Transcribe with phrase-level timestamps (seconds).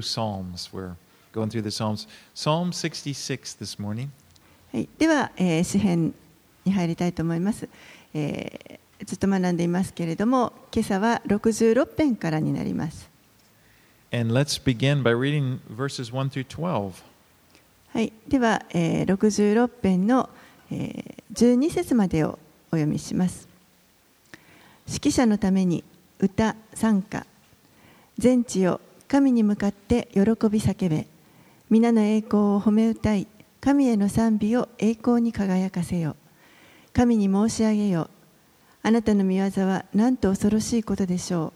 [0.00, 0.70] Psalms.
[0.72, 0.94] We're
[1.32, 2.08] going through the Psalms.
[2.32, 4.08] Psalm 66 this morning.
[4.72, 6.14] はい、では、えー詩編
[6.64, 7.68] に入りたいと思います、
[8.14, 13.10] えーずっと学んでいますけれども、今朝は66編からになります。
[14.12, 16.92] And let's begin by reading verses 1 through 12.
[17.92, 20.30] はい、では、えー66編の、
[20.70, 22.38] えー12節までを
[22.70, 23.46] お読みします。
[24.86, 25.84] 指揮者のために
[26.18, 27.26] 歌、賛歌、
[28.16, 28.80] 全地よ
[29.12, 30.24] 神に向かって喜び
[30.58, 31.06] 叫べ、
[31.68, 33.26] 皆の栄光を褒め歌い、
[33.60, 36.16] 神への賛美を栄光に輝かせよ。
[36.94, 38.08] 神に申し上げよ。
[38.82, 41.52] あなたの御業はなんと恐ろしいことでしょう。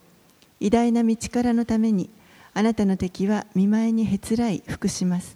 [0.60, 2.10] 偉大な道からのために、
[2.52, 5.34] あなたの敵は見舞いにへつらい服します。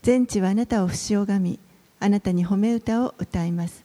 [0.00, 1.58] 全地はあなたを不死拝み、
[2.00, 3.84] あなたに褒め歌を歌います。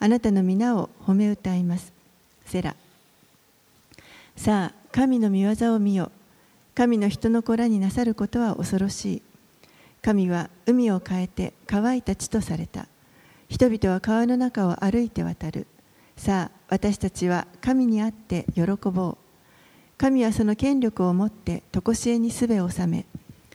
[0.00, 1.92] あなたの皆を褒め歌います。
[2.46, 2.74] セラ。
[4.34, 6.10] さあ、神の御業を見よ。
[6.74, 9.22] 神の人の子らになさることは恐ろしい。
[10.02, 12.86] 神は海を変えて乾いた地とされた。
[13.48, 15.66] 人々は川の中を歩いて渡る。
[16.16, 19.18] さあ、私たちは神にあって喜ぼう。
[19.98, 23.06] 神はその権力を持って常しえにすべを治め、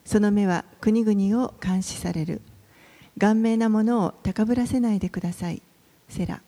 [0.06, 2.42] その目は国々を監視される。
[3.18, 5.62] 顔面なものを高ぶらせないでください。
[6.10, 6.42] セラ。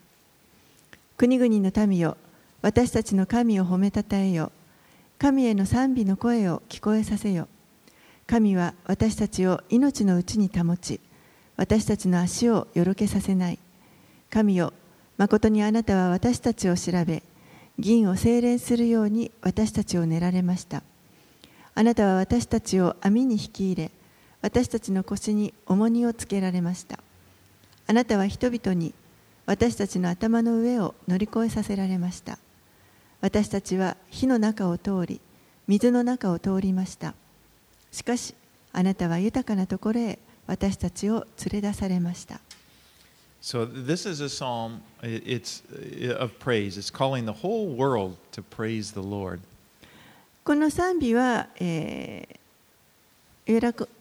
[1.18, 2.18] 国々の民よ、
[2.62, 4.52] 私たちの神を褒めたたえよ。
[5.20, 7.48] 神への賛美の声を聞こえさせよ。
[8.28, 11.00] 神は私たちを命のうちに保ち、
[11.56, 13.58] 私たちの足をよろけさせない。
[14.30, 14.73] 神よ、
[15.18, 17.23] 誠にあなたは私たちを調べ、
[17.80, 20.84] 銀を精錬するように私たちを練られました。
[21.73, 23.92] あなたは私たちを網に引き入れ、
[24.44, 27.00] 私たちの腰に重荷をつけられました。
[27.88, 28.94] あなたは人々に
[29.48, 32.38] 私たちの頭の上を乗り越えさせられました。
[33.28, 35.20] 私たちは火の中を通り、
[35.67, 37.14] 水の中を通りました。
[37.92, 38.33] しかし、
[38.72, 42.39] あなたは豊かなところへ私たちを連れ出されました。
[43.42, 46.77] So, this is a psalm it's uh, of praise.
[46.77, 49.42] It's calling the whole world to praise the Lord.
[50.45, 52.30] この賛美は、え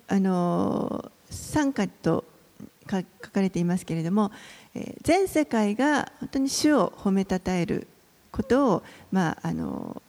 [0.06, 2.24] あのー賛歌と
[2.86, 4.30] か書かれていますけれども、
[4.76, 7.88] えー全世界が本当に主を褒めたたえる
[8.36, 10.06] ことを、まああのー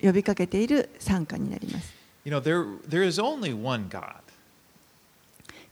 [0.00, 1.94] 呼びかけている賛歌になります。
[2.24, 4.20] You know, there, there is only one God.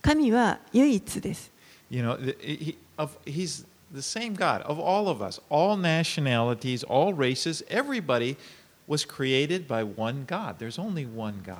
[0.02, 1.50] 神は唯一です。
[1.90, 7.64] You know, he, of, He's the same God of all of us, all nationalities, all races.
[7.68, 8.36] Everybody
[8.88, 10.58] was created by one God.
[10.58, 11.56] There's only one God.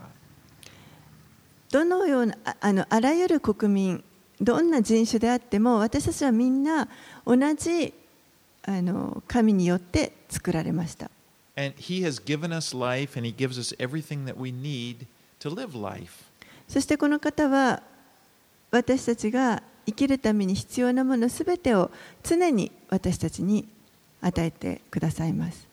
[1.70, 4.04] どのようなああのあらゆる国民
[4.40, 6.88] どんな人種であっても私たちはみんな
[7.24, 7.92] 同じ
[8.66, 11.10] あの神によって作られました
[11.56, 15.06] And He has given us life, and He gives us everything that we need
[15.41, 16.25] to live life.
[16.69, 17.82] そしてこの方は
[18.71, 21.91] 私たちが生きるために必要なものすべてを
[22.22, 23.66] 常に私たちに
[24.21, 25.66] 与えてくださいます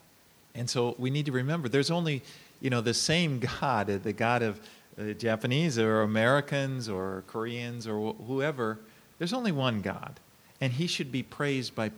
[0.56, 2.22] And so we need to remember there's only,
[2.62, 4.59] you know, the same God, uh, the God of
[5.00, 8.78] uh, Japanese or Americans or Koreans or wh- whoever.
[9.18, 10.20] There's only one God.
[10.62, 11.90] And he should be praised by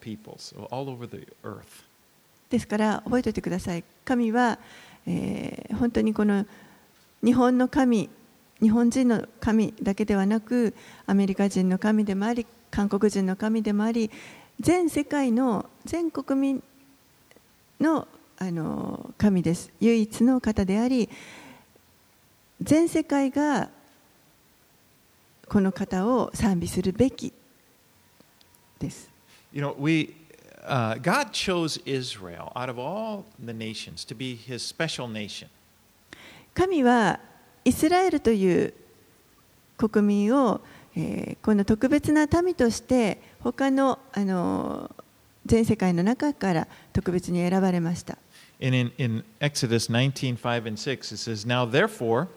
[0.00, 1.84] peoples all over the earth.
[2.50, 4.58] ですから覚えておいてください神は、
[5.06, 6.46] えー本当にこの
[7.24, 8.08] 日本の神
[8.60, 10.74] 日本人の神だけではなく
[11.06, 14.10] アメリカ人の神でもあり韓国人の神でもあり
[14.60, 16.62] 全世界の全国民
[17.80, 18.08] の
[18.38, 21.08] あの神です唯一の方であり
[22.60, 23.70] 全世界が
[25.48, 27.32] この方を賛美するべき
[28.78, 29.15] です。
[29.56, 30.14] You know, we,
[30.66, 35.48] uh, God chose Israel out of all the nations to be his special nation.
[36.52, 37.18] 神は
[37.64, 38.74] イスラエルという
[39.78, 40.60] 国民を、
[40.94, 44.90] えーこの特別な民として他のあの
[45.46, 48.18] 全世界の中から特別に選ばれました。
[48.60, 52.28] And in, in Exodus 19, 5 and 6, it says, Now therefore,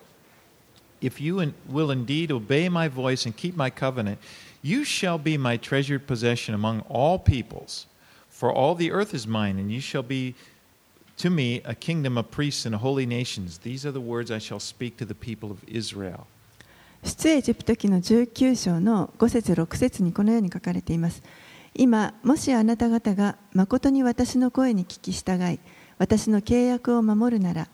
[1.01, 4.19] if you will indeed obey my voice and keep my covenant,
[4.61, 7.87] you shall be my treasured possession among all peoples.
[8.29, 10.35] For all the earth is mine, and you shall be
[11.17, 13.59] to me a kingdom of priests and holy nations.
[13.59, 16.27] These are the words I shall speak to the people of Israel.
[17.03, 21.23] 出エジプト記の19章の5節6節にこのように書かれています。
[21.73, 25.59] 今、もしあなた方が誠に私の声に聞き従い、
[25.97, 27.69] 私の契約を守るなら、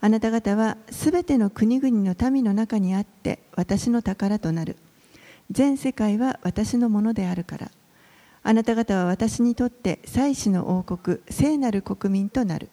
[0.00, 4.76] あなた方はすべての国々の民の中にあって私の宝となる。
[5.50, 7.70] 全世界は私のものであるから。
[8.48, 12.68] あなた方は私にとって祭司の王国、聖なる国民となる。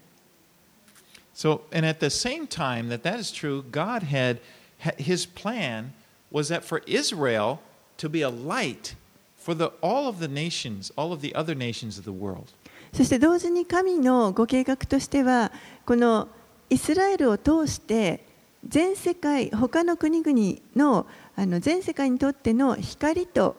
[1.34, 4.40] So, and at the same time that that is true, God had
[4.80, 5.94] ha- his plan
[6.32, 7.58] was that for Israel
[7.98, 8.96] to be a light
[9.36, 12.54] for the, all of the nations, all of the other nations of the world.
[12.94, 15.52] そして同時に神のご計画としては
[15.88, 16.28] この
[16.70, 18.24] イスラエルを通して
[18.68, 23.56] 全世界他の国々のあの全世界にとっての光と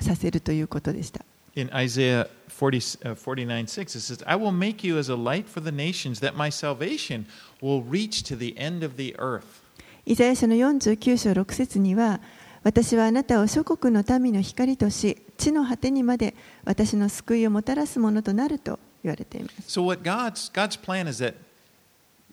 [0.00, 1.24] させるということでした。
[1.54, 5.60] In Isaiah 40, uh, 49 6, it says, I will make you as a light for
[5.62, 7.24] the nations, that my salvation
[7.62, 9.62] will reach to the end of the earth.
[10.04, 12.20] イザヤ書の49章6節には
[12.62, 16.34] 私はあなたを諸国の民の光とし地の果てにまで
[16.64, 19.80] 私の救いをもたらすものとなると言われています。
[19.80, 21.34] So, what God's, God's plan is that,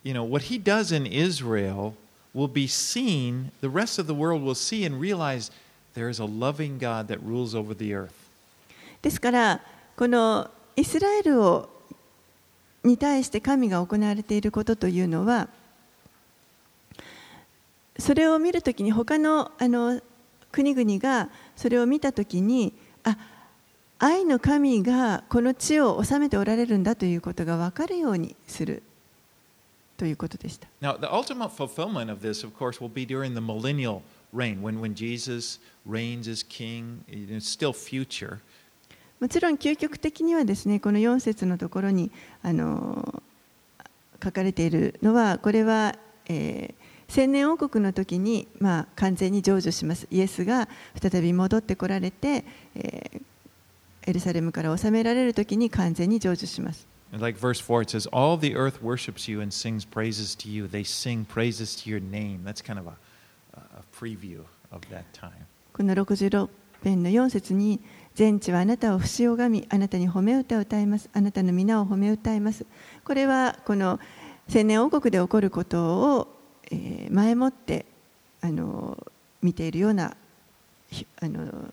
[0.03, 1.93] you know, what He does in Israel
[2.33, 5.51] will be seen, the rest of the world will see and realize
[5.93, 8.13] there is a loving God that rules over the earth.
[9.01, 9.61] ですから
[9.97, 11.69] このイスラエルを
[12.83, 15.47] に対して神が行われていることというのは
[17.97, 20.01] それを見るときに他のあの
[20.51, 23.17] 国々がそれを見たときにあ
[23.99, 28.83] 愛の神がこの地を治めておられるんだということが分かるようにする
[30.03, 30.67] ということでした。
[30.81, 34.01] Now, the ultimate fulfillment of this, of course, will be during the millennial
[34.33, 37.05] reign, when, when Jesus reigns as king.
[37.07, 38.39] It's still future.
[39.21, 42.11] もちろん究極的にはですねこの4節のところに
[42.41, 43.23] あの
[44.21, 45.95] 書かれているのはこれは、
[46.27, 50.67] えー千年王国の時に、まあ、完全に成就しますイエスが
[50.99, 52.43] 再び戻ってこられて、
[52.75, 53.21] えー
[54.05, 60.48] エルサレムから治められる時に完全に成就します And like verse 4, it says, All the earth worships you and sings praises to
[60.48, 60.66] you.
[60.66, 62.42] They sing praises to your name.
[62.44, 62.96] That's kind of a,
[63.54, 65.46] a preview of that time.
[65.72, 66.48] この66
[66.82, 67.80] 編の4節に
[68.14, 72.66] 全地はあなたを不死拝みあなたに褒め歌を歌いますあなたの皆を褒め歌います
[73.04, 74.00] これはこの
[74.48, 76.28] 千年王国で起こることを、
[76.70, 77.86] えー前もって
[78.40, 78.98] あの
[79.40, 80.16] 見ているような
[80.90, 81.72] ひあの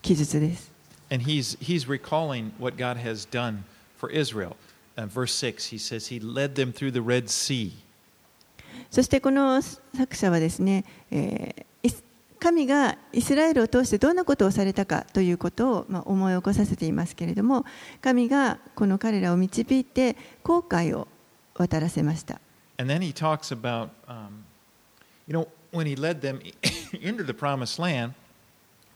[0.00, 0.72] 記述です
[1.10, 3.64] And he's, he's recalling what God has done
[3.99, 4.55] For Israel.
[4.97, 7.73] Uh, verse 6, he says, He led them through the Red Sea.
[8.89, 11.65] そしてこの作者はですね、えー
[12.39, 17.65] 神がイスラエルを通してどんなことをされたかということを、まあ、思い起こさせていますけれども
[18.01, 21.07] 神がこの彼らを導いて航海を
[21.55, 22.39] 渡らせました
[22.77, 24.45] And then he talks about, um,
[25.27, 26.39] you know, when he led them
[27.01, 28.13] into the promised land,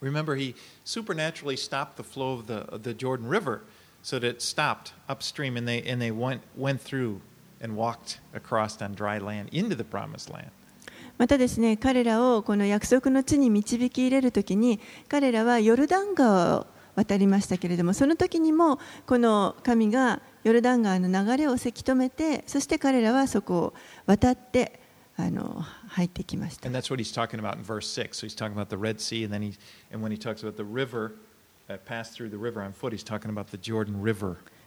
[0.00, 0.54] remember he
[0.84, 3.60] supernaturally stopped the flow of the, of the Jordan River
[4.04, 7.22] so that it stopped upstream and they, and they went, went through
[7.60, 10.50] and walked across on dry land into the promised land.
[11.16, 16.66] またですね彼らをこの約束の地に導き入れるときに彼らはヨルダン川を
[16.96, 23.74] 渡りましたけれどもその時にもこの神がヨルダン川の流れをせき止めてそして彼らはそこを
[24.06, 24.80] 渡って
[25.16, 28.18] あの入ってきました And that's what he's talking about in verse 6.
[28.18, 29.56] So he's talking about the Red Sea, and then he,
[29.92, 31.12] and when he talks about the river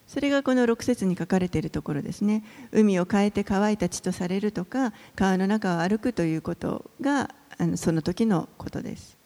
[0.08, 2.44] それがこの6節に書かれているところですね。
[2.72, 9.18] 海を変えて乾いた地とされるとか、川の中を歩くということがあのその時のことです。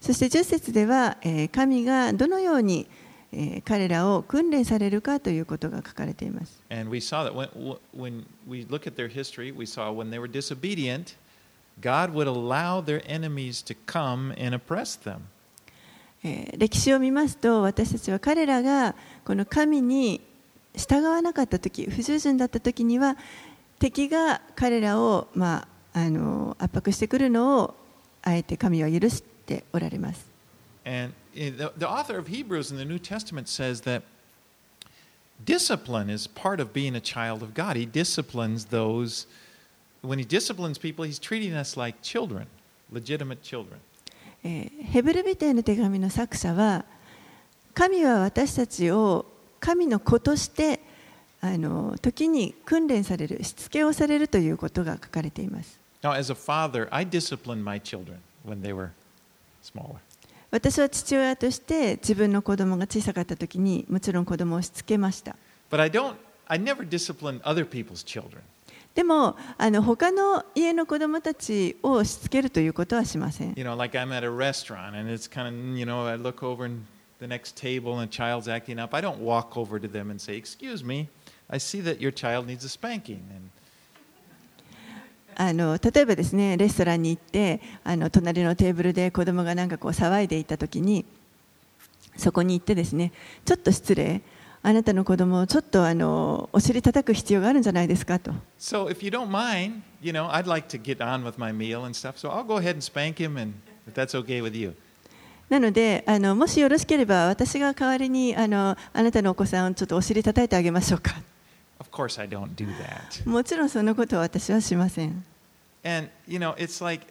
[0.00, 2.88] そして10節では、えー、神がどのように、
[3.32, 6.62] えー、彼らを訓練されるかということが書かれています。
[11.79, 15.21] God would allow their enemies to come and oppress them.
[16.23, 18.95] えー歴史を見ますと私たちは彼らが
[19.25, 20.21] この神に
[20.75, 23.17] 従わなかった時不従順だった時には
[23.79, 27.75] 敵が彼らを、まあ、あの圧迫してくるのを
[28.21, 30.25] あえて神は許しておられます。
[30.85, 34.03] And eh, the, the author of Hebrews in the New Testament says that
[35.45, 37.75] discipline is part of being a child of God.
[37.75, 39.27] He disciplines those,
[40.08, 42.46] when he disciplines people, he's treating us like children,
[42.90, 43.78] legitimate children.
[44.42, 46.84] えーヘブルビテへの手紙の作者は
[47.74, 49.26] 神は私たちを
[49.60, 50.80] 神の子として
[51.40, 58.90] あの時に訓練されるしつけをされるということが書かれています Now, as a father, I disciplined my children when they were
[59.62, 59.96] smaller.
[60.50, 65.36] 私は父親として自分の子供が小さかった時にもちろん子供をしつけました
[65.70, 66.14] But I don't,
[66.46, 68.38] I never discipline other people's children.
[68.94, 76.16] でもあの他の家の子供たちをしつけるということはしません You know, like I'm at a restaurant and it's kind of, you know, I
[76.16, 76.84] look over and
[77.20, 78.94] the next table and a child's acting up.
[78.94, 81.08] I don't walk over to them and say, Excuse me,
[81.50, 83.22] I see that your child needs a spanking.
[83.34, 83.50] And
[85.40, 91.04] あの例えばですねレストランに行ってあの隣のテーブルで子供がなんかこう騒いでいた時に
[92.16, 93.12] そこに行ってですね
[93.44, 94.20] ちょっと失礼
[94.62, 98.32] あなたの子供をちょっとあのお尻叩く必要があるんじゃないですかと。
[98.58, 101.94] So if you don't mind, you know, I'd like to get on with my meal and
[101.94, 102.16] stuff.
[102.16, 103.54] So I'll go ahead and spank him, and
[103.86, 104.74] if that's okay with you.
[105.48, 111.14] なのであの、もしよろしければ私が代わりにあのあなたのお子さんをちょっとお尻叩いてあげましょうか。
[111.80, 113.28] Of course, I don't do that.
[113.28, 115.24] もちろんそのことは私はしません。
[115.84, 117.06] And you know, it's like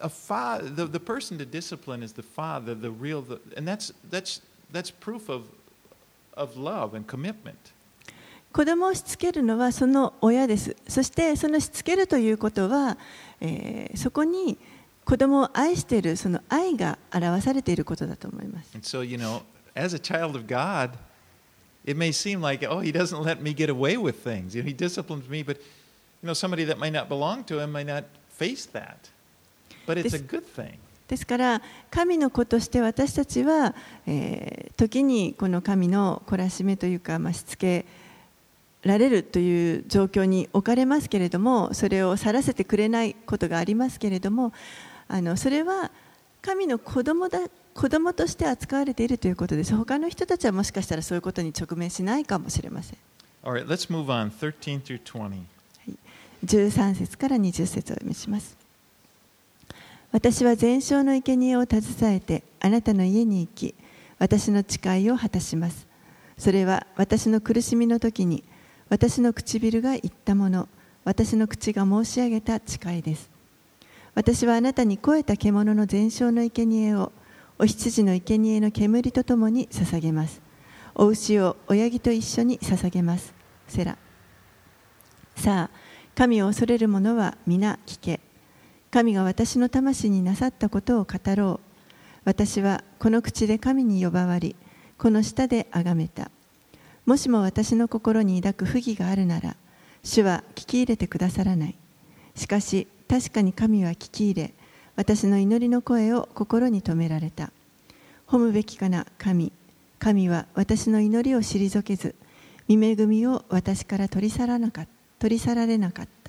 [0.00, 0.64] a father.
[0.64, 4.40] The, the person to discipline is the father, the real, the, and that's that's
[4.72, 5.44] that's proof of
[6.35, 7.55] of love and commitment.
[8.51, 10.75] 子供をしつけるのはその親です。
[10.87, 12.97] そしてそのしつけるということは、
[13.41, 14.57] えーそこに
[15.05, 18.69] 子供を愛しているその愛が表されていることだと思います。
[18.75, 19.41] And so, you know,
[19.75, 20.91] as a child of God,
[21.83, 24.55] it may seem like, oh, he doesn't let me get away with things.
[24.55, 25.57] You know, he disciplines me, but
[26.21, 28.03] you know, somebody that might not belong to him might not
[28.37, 29.09] face that.
[29.87, 30.77] But it's a This- good thing.
[31.08, 33.74] ですから神の子として私たちは、
[34.06, 37.86] えー時にこの神の懲らしめというか、まあ、しつけ
[38.82, 44.52] られるという状況に置かれますけれどもそれを去らせてくれないことがありますけれども
[45.08, 45.90] あのそれは
[46.42, 47.38] 神の子供だ
[47.72, 52.98] 子供として扱われているということです他の人たちはもしかしたらそういうことに直面しないかもしれません
[53.42, 54.30] right, let's move on.
[54.30, 55.42] 13 through 20.
[56.44, 58.63] 13節から20節をお読みします
[60.14, 63.74] 私は全焼の生贄を携えてあなたの家に行き
[64.20, 65.88] 私の誓いを果たします。
[66.38, 68.44] それは私の苦しみの時に
[68.88, 70.68] 私の唇が言ったもの
[71.02, 73.28] 私の口が申し上げた誓いです。
[74.14, 77.10] 私はあなたに肥えた獣の全焼の生贄を
[77.58, 80.40] お羊の生贄の煙とともに捧げます。
[80.94, 83.34] お牛を親木と一緒に捧げます。
[83.66, 83.98] セラ。
[85.34, 85.76] さあ
[86.14, 88.20] 神を恐れる者は皆聞け。
[88.94, 91.60] 神が私の魂になさったことを語ろう。
[92.24, 94.54] 私はこの口で神に呼ばわり
[94.98, 96.30] この舌で崇めた。
[97.04, 99.56] もしも私の心に抱く不義があるなら
[100.04, 101.74] 主は聞き入れてくださらない。
[102.36, 104.54] しかし確かに神は聞き入れ
[104.94, 107.50] 私の祈りの声を心に留められた。
[108.28, 109.50] 褒むべきかな神。
[109.98, 112.14] 神は私の祈りを退けず
[112.68, 116.23] 見恵みを私から取り去らなかっ取り去られなかった。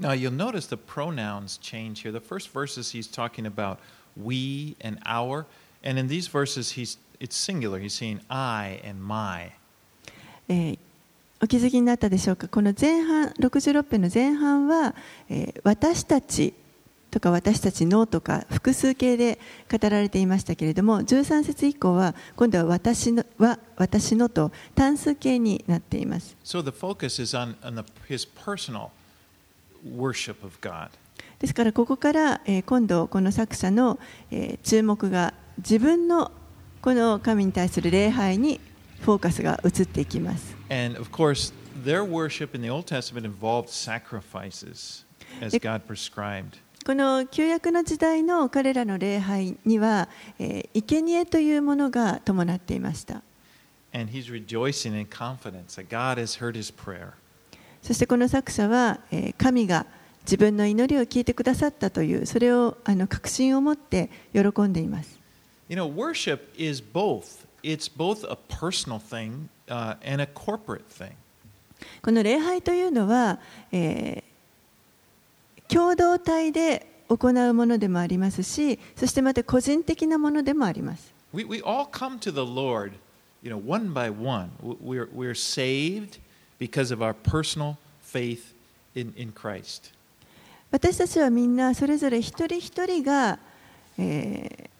[0.00, 2.10] Now, you'll notice the pronouns change here.
[2.10, 3.78] The first verses, he's talking about
[4.16, 5.46] we and our.
[5.84, 7.78] And in these verses, he's, it's singular.
[7.78, 9.52] He's saying I and my.
[10.48, 10.78] えー
[11.42, 14.94] お気づきになったでしょうかこの前半66編の前半は、
[15.30, 16.52] えー私たち
[17.10, 19.38] とか私たちのとか複数形で
[19.70, 28.90] 語られていましたけれども13節以降は今度は私のは私のと単数形になっています So the focus is on, on the, his personal
[31.38, 33.98] ですからここから今度この作者の
[34.62, 36.32] 注目が自分の
[36.82, 38.60] この神に対する礼拝に
[39.00, 40.56] フォーカスが移っていきます。
[46.86, 50.08] この旧約の時代の彼らの礼拝には
[50.38, 53.22] 生贄というものが伴っていました。
[53.92, 55.88] And he's rejoicing in confidence that
[57.82, 59.86] そしてこの作者は、えー神が
[60.22, 65.18] 自分の祈りを聞いてくださったという、それをあの確信を持って喜んでいます。
[65.68, 67.46] You know, worship is both.
[67.62, 71.12] It's both a personal thing uh, and a corporate thing.
[72.02, 73.38] この礼拝というのは、
[73.72, 74.30] えー
[75.72, 81.14] 共同体で行うものでもありますし、そしてまた個人的なものでもあります。
[81.32, 82.92] We, we all come to the Lord,
[83.40, 84.50] you know, one by one.
[84.60, 86.18] We're, we're saved
[86.60, 88.54] because of our personal faith
[88.94, 89.92] in, in Christ.
[90.70, 93.40] 私たちはみんなそれぞれ一人一人が、
[93.98, 94.70] え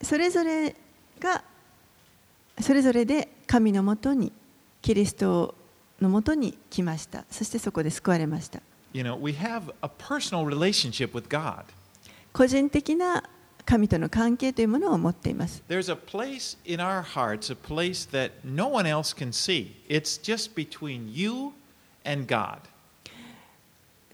[0.00, 0.74] ー、それぞれ
[1.20, 1.44] が
[2.60, 4.32] それぞれで神のもとに
[4.80, 5.54] キリスト
[6.00, 7.24] のもとに来ました。
[7.30, 8.60] そしてそこで救われました。
[12.32, 13.22] 個人的な
[13.66, 19.72] 神との関係というものを持っています There's a place in our hearts, a place that no one else can see.
[19.88, 21.52] It's just between you
[22.04, 22.58] and God.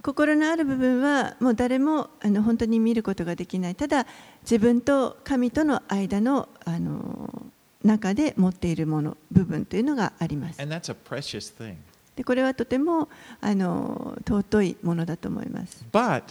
[0.02, 4.07] 心のある部分はもう誰もあの本当に見ることができないただ
[4.42, 7.52] 自分と神との間のあの
[7.85, 11.76] 中で持っているもの部分というのがあります And that's a precious thing.
[12.16, 13.09] でこれはとても
[13.40, 15.85] あの尊いものだと思います。
[15.92, 16.25] But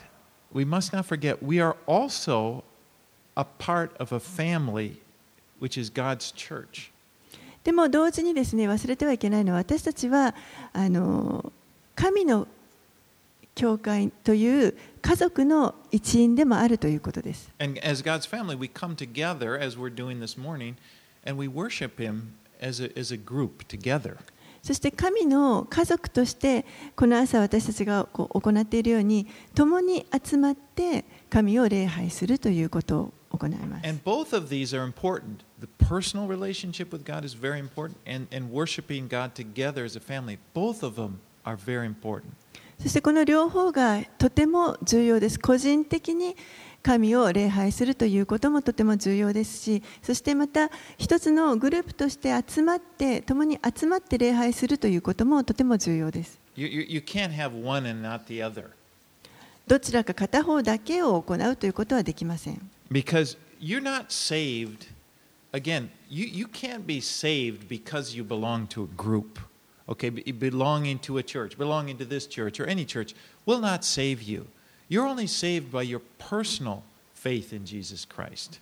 [0.53, 2.63] we must not forget we are also
[3.35, 4.99] a part of a family,
[5.59, 6.91] which is God's church.
[7.63, 10.33] でも同時にですね忘れてはいけないのは私たちは
[10.71, 11.51] あの
[11.93, 12.47] 神の
[13.53, 17.51] 教会という家族の一員でもあるということです。
[17.59, 20.75] And as God's family, we come together as we're doing this morning
[21.25, 24.17] and we worship Him as a, as a group together.
[24.63, 33.87] そして神の家族としてこの朝私たちがこう行っているように共に集まって神を礼拝するということを行います。
[33.87, 35.43] And both of these are important.
[35.59, 40.01] The personal relationship with God is very important, and, and worshiping God together as a
[40.01, 42.23] family, both of them are very important.
[42.81, 45.39] そしてこの両方がとても重要です。
[45.39, 46.35] 個人的に
[46.81, 56.39] 神を礼拝するということもとても重要ですし、そしてまた一つのグループとして集まって、共に集まって礼拝するということもとても重要です。
[56.55, 58.69] You, you, you can't have one and not the other
[59.67, 62.69] どちらか片方だけを行うということはできません。
[62.90, 64.86] because you're not saved.
[65.52, 69.38] Again, you, you can't be saved because you belong to a group.
[69.88, 73.14] Okay, be- belonging to a church, belonging to this church or any church
[73.46, 74.46] will not save you.
[74.88, 76.82] You're only saved by your personal
[77.14, 78.60] faith in Jesus Christ.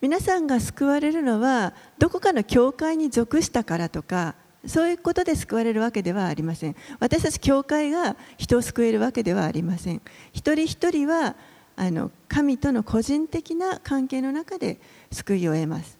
[0.00, 4.34] 皆さんが救われるのはどこかの教会に属したからとか
[4.66, 10.00] そういうことで救われるわけではありません私たち教会が人を救えるわけではありません
[10.32, 11.34] 一人一人は
[11.75, 14.79] あの神との個人的な関係の中で
[15.11, 15.97] 救いを得ます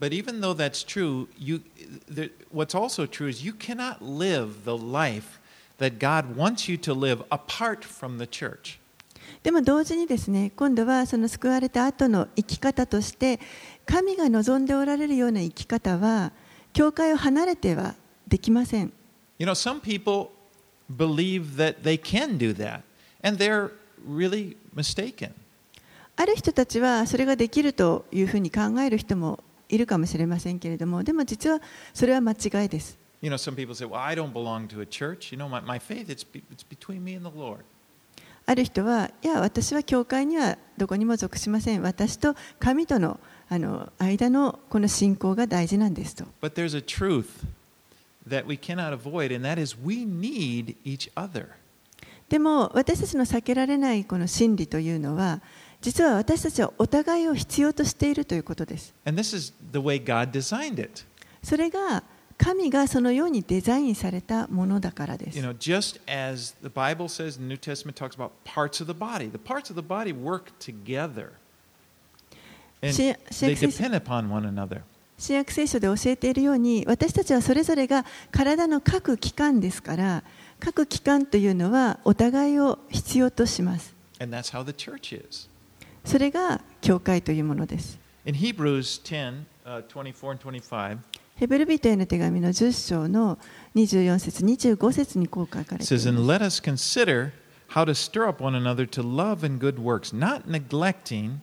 [0.00, 1.60] But even though that's true, you,
[2.08, 5.40] there, what's also true is you cannot live the life
[5.78, 8.78] that God wants you to live apart from the church.
[9.42, 13.40] でも同時にですね今度はその救われた後の生き方として
[13.86, 16.32] 神が望んでおられるような生き方は
[16.72, 17.94] 教会を離れては
[18.26, 18.92] できません
[19.38, 20.30] You know, some people
[20.96, 22.82] believe that they can do that,
[23.22, 23.70] and they're
[24.04, 25.32] really mistaken.
[26.16, 31.60] ある人たちはそれができるというふうに考える人もいるかもしれませんけれどもでも実は
[31.94, 35.32] それは間違いです You know, some people say, Well, I don't belong to a church.
[35.32, 37.64] You know, my, my faith, it's, be, it's between me and the Lord.
[38.46, 43.20] ある人はいや私は教会にはどこにも属しません私と神との
[43.50, 47.44] あの間のこの信仰が大事なんですと But there's a truth
[48.26, 51.48] that we cannot avoid, and that is we need each other.
[52.28, 55.40] でも私たちの避けられないこの真理というのは
[55.80, 58.94] 実は私たちはお互いを必要としているということです。
[61.42, 62.02] それが
[62.36, 65.38] 神がそのようにデザインされたものだからです。
[72.82, 73.70] 聖書
[75.50, 80.22] 聖書で教えているように私たちはそれぞれが体の各機関ですから、
[80.60, 83.94] 各器官というのはお互いを必要とします.
[86.04, 90.98] それが教会というものです In Hebrews 10, uh, 24 and 25,
[91.36, 93.38] ヘブル人への手紙の10章の
[93.76, 97.30] 24節25節にこう書かれてい says, And ます let us consider
[97.68, 101.40] how to stir up one another to love and good works, not neglecting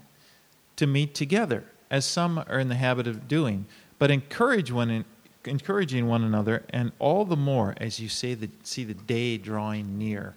[0.76, 3.66] to meet together, as some are in the habit of doing,
[4.00, 5.06] but encourage one
[5.48, 10.34] encouraging one another, and all the more as you the, see the day drawing near.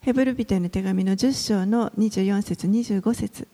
[0.00, 3.46] ヘブル人への手紙の10章の24節25節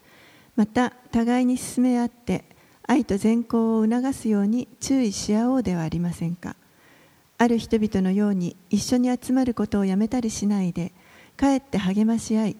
[0.55, 2.44] また互いに進め合って
[2.87, 6.55] 愛と善行を促すように注意し合おうではありませんか
[7.38, 10.92] ある人々のように一緒に集まることをやめたりしないで
[11.37, 12.57] かえって励まし合い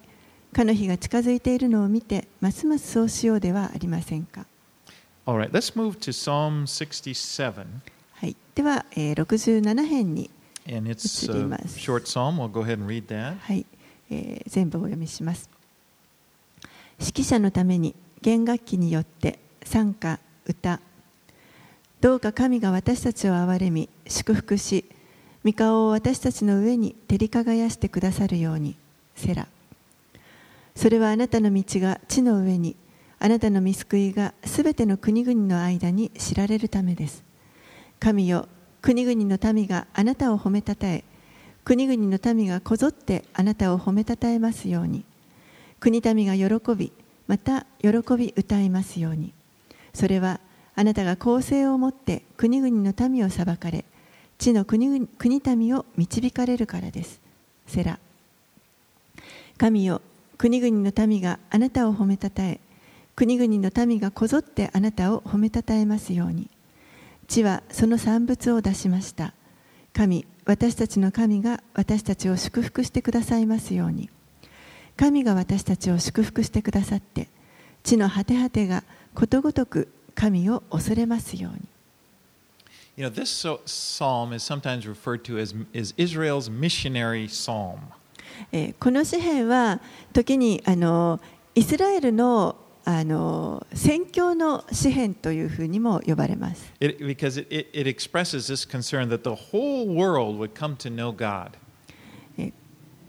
[0.53, 4.47] かの日が近づいているのを見てますますそうしようではありませんか
[5.27, 7.83] All right, let's move to Psalm 67.
[8.27, 10.31] はい、では、えー67編に、
[10.69, 11.79] And it's Let's read a this.
[11.79, 12.39] short psalm.
[12.39, 13.39] We'll go ahead and read that.
[13.39, 13.65] はい
[14.11, 15.49] えー全部お読みします
[16.99, 20.81] 指揮者のために弦楽器によって賛歌歌
[22.01, 24.85] どうか神が私たちを憐れみ祝福し
[25.45, 28.77] 御顔を私たちの上に照り輝してくださるように
[29.15, 29.47] セラ
[30.75, 32.75] それはあなたの道が地の上に
[33.21, 37.26] あなたの見救いがすべての国々の間に知られるためです
[37.99, 38.49] 神よ
[38.83, 41.05] 国々の民があなたを褒めたたえ
[41.65, 45.05] 国々の民がこぞってあなたを褒めたたえますように。
[45.81, 46.93] 国民が喜び
[47.27, 49.33] また喜び歌いますように。
[49.93, 50.39] それは
[50.77, 53.85] あなたが公正をもって国々の民を裁かれ
[54.39, 57.21] 地の国国民を導かれるからです。
[57.67, 57.99] セラ。
[59.59, 60.03] 神よ
[60.39, 62.61] 国々の民があなたを褒めたたえ
[63.17, 66.49] 国々の民がこぞってあなたを褒めたたえますように。
[67.27, 69.35] 地はその産物を出しました。
[69.93, 74.11] 神私たちの神が私たちを祝福してくださいますように。
[74.97, 77.29] 神が私たちを祝福してくださって
[77.83, 78.83] 地の果て果てが
[79.15, 81.61] ことごとく神を恐れますように。
[82.97, 87.79] You know, this psalm is sometimes referred to as, as Israel's missionary psalm.
[88.53, 89.81] えーこの詩篇は
[90.13, 91.21] 時にあの
[91.55, 92.57] イスラエルの
[92.89, 96.73] あの宣教の詩篇というふうにも呼ばれます。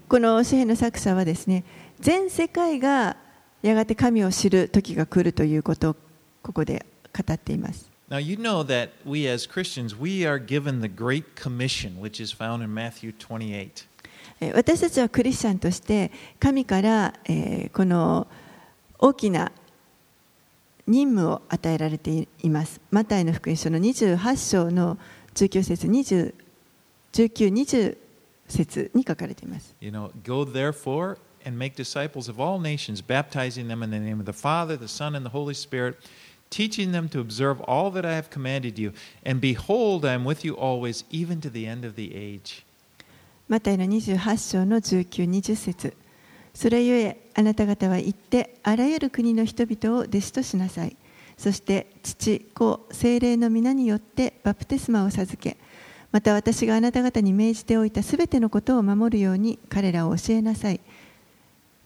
[0.08, 1.64] この詩篇の作者はですね、
[2.00, 3.16] 全世界が
[3.62, 5.96] やがて神を知る時が来るということを
[6.42, 6.84] ここで
[7.16, 7.88] 語っています。
[14.54, 16.10] 私たちはクリスチャンとして
[16.40, 18.26] 神から、えー、この
[18.98, 19.52] 大きな
[20.88, 22.80] 任務を与えられています。
[22.90, 24.98] マタイの福音書の28章の
[25.34, 26.34] 19節20
[27.12, 27.96] 19、20
[28.48, 29.74] 節に書かれています。
[29.80, 34.24] You know, go therefore and make disciples of all nations, baptizing them in the name of
[34.24, 35.96] the Father, the Son, and the Holy Spirit,
[36.50, 38.92] teaching them to observe all that I have commanded you.
[39.24, 42.64] And behold, I am with you always, even to the end of the age.
[43.48, 45.96] マタイの28章の19、20節
[46.58, 50.96] それゆえあなた方は行ってあらゆる国の人々を弟子としなさい。
[51.36, 55.56] そして父、子、精霊の皆によってバプテスマを授け、
[56.10, 60.80] また私があなた方に命じておいたすべてのことを守るように彼らを教えなさい。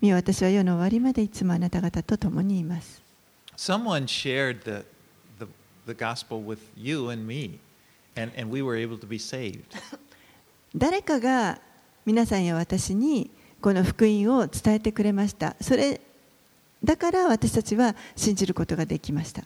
[0.00, 3.02] 見よ私は世の終わりまでいつもあなた方と共にいます。
[3.58, 4.86] Someone shared the,
[5.38, 5.46] the,
[5.86, 7.58] the gospel with you and me,
[8.16, 9.64] and, and we were able to be saved.
[10.74, 11.60] 誰かが
[12.06, 13.30] 皆さんや私に
[13.62, 15.56] この福音を伝えてくれました。
[15.60, 16.00] それ
[16.84, 19.44] だから私たちは信じることができました。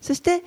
[0.00, 0.44] そして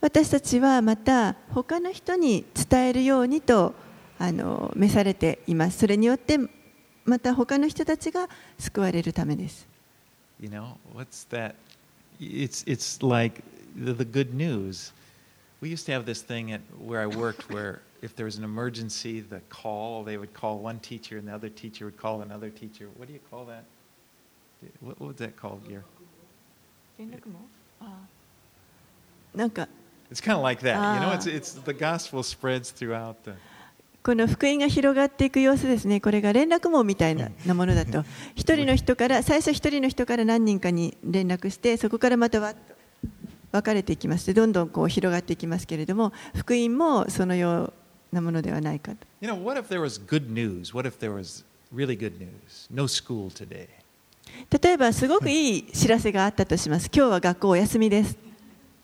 [0.00, 3.74] 私たちはまた他の人に伝えるようにと
[4.18, 5.78] あの召されています。
[5.78, 6.38] それによって
[7.04, 9.68] また他の人たちが救われるためです。
[10.40, 11.54] You know, what's that?
[12.18, 13.42] It's, it's like
[13.76, 14.92] the good news.
[15.62, 18.42] We used to have this thing at where I worked where if there was an
[18.42, 22.50] emergency, the call, they would call one teacher and the other teacher would call another
[22.50, 22.88] teacher.
[22.96, 23.62] What do you call that?
[24.80, 25.84] What, what was that called here?
[29.34, 29.68] なんか
[30.10, 30.74] It's kind of like that.
[30.94, 31.14] You know, Ah.
[31.14, 33.34] it's, it's the gospel spreads throughout the.
[34.02, 42.71] この福音が広がっていく様子ですね、これが連絡網みたいななものだと、一人の人から、最初一人の人から何人かに連絡して、そこからまたわっと
[43.52, 47.64] 分かれていきますで、どんどんこう広がっていきますけれども、福音もそのよ
[48.12, 49.06] うなものではないかと。
[49.20, 50.74] You know, what if there was good news?
[50.74, 52.66] What if there was really good news?
[52.70, 53.68] No school today.
[54.62, 56.90] 例えば、すごくいい知らせがあったとします。
[56.92, 58.16] 今日は学校お休みです。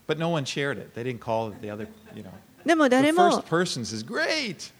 [0.07, 0.91] But no one shared it.
[0.99, 2.29] They didn't call the other, you know.
[2.65, 4.71] でも The 誰も first person says, Great!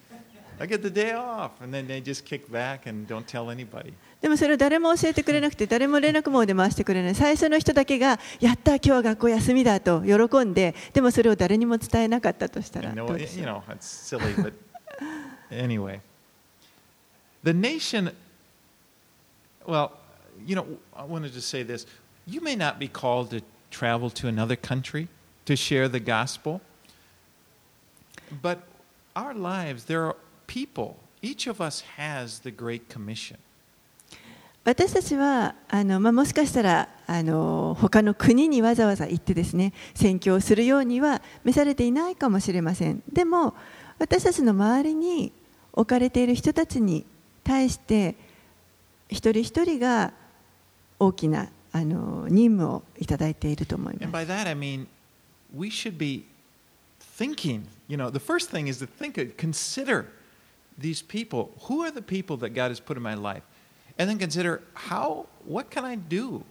[0.59, 1.51] I get the day off.
[1.61, 3.93] And then they just kick back and don't tell anybody.
[4.21, 14.53] でもそれを誰も教えてくれなくて誰も連絡網で回してくれない最初の人だけがやった今日は学校休みだと喜んででもそれを誰にも伝えなかったとしたらどうでしょう
[15.51, 16.01] anyway.
[17.43, 18.11] The nation,
[19.65, 19.93] well,
[20.45, 21.85] you know, I wanted to say this.
[22.25, 25.07] You may not be called to travel to another country
[25.45, 26.61] to share the gospel,
[28.41, 28.59] but
[29.15, 30.15] our lives, there are
[30.47, 33.37] people, each of us has the Great Commission.
[34.63, 43.55] 私たちはあの、まあ、もしかしたらあの他の国にわざわざ行ってですね宣教をするようには召されていないかもしれませんでも
[43.97, 45.31] 私たちの周りに
[45.73, 47.05] 置かれている人たちに
[47.43, 48.15] 対して
[49.07, 50.13] 一人一人が
[50.99, 54.87] 大きなあの任務をいただいていると思います by that I mean
[55.55, 56.25] we should be
[57.19, 60.07] thinking, you know, the first thing is to think, consider
[60.77, 61.51] these people.
[61.63, 63.43] Who are the people that God has put in my life?
[63.99, 66.41] And then consider how, what can I do?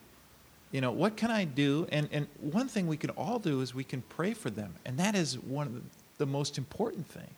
[0.71, 1.87] You know, what can I do?
[1.91, 4.75] And, and one thing we can all do is we can pray for them.
[4.85, 5.73] And that is one of
[6.19, 7.29] the, most important thing.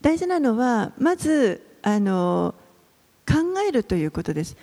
[0.00, 2.54] 大事なのはまずあの
[3.26, 3.34] 考
[3.68, 4.56] えるということです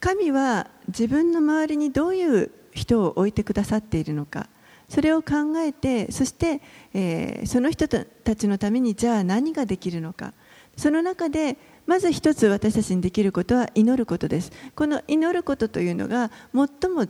[0.00, 4.48] 神は自分の周りにどういう人を置いてくださっているのか
[4.88, 6.60] それを考えてそして、
[6.92, 8.04] えーその人た
[8.36, 10.32] ちのためにじゃあ何ができるのか
[10.76, 17.07] その中でまず一つ私たちにできることは祈ることですこの祈ることというのが最も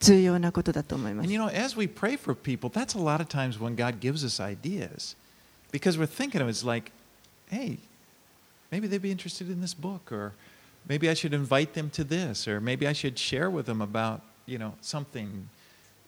[0.00, 3.58] 重要なことだと思いま And す you know, as we pray for people, that's a lot of times
[3.58, 5.16] when God gives us ideas.
[5.70, 6.92] Because we're thinking of it, it's like,
[7.48, 7.78] hey,
[8.70, 10.32] maybe they'd be interested in this book, or
[10.88, 14.22] maybe I should invite them to this, or maybe I should share with them about,
[14.44, 15.48] you know, something.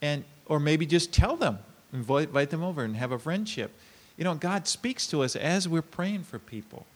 [0.03, 1.61] And or maybe just tell them,
[1.93, 3.71] invite, invite them over and have a friendship.
[4.17, 6.87] You know, God speaks to us as we're praying for people.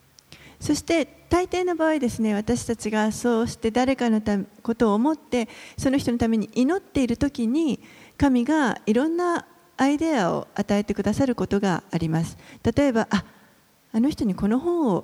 [0.64, 7.82] そして大抵の場合ですね私たちがそうして誰かのたことを思ってその人のために祈っている時に
[8.18, 9.46] 神がいろんな
[9.76, 12.38] アイデアを与えてくださることがあります。
[12.64, 13.26] 例えばあ
[13.92, 15.04] あの人にこの本を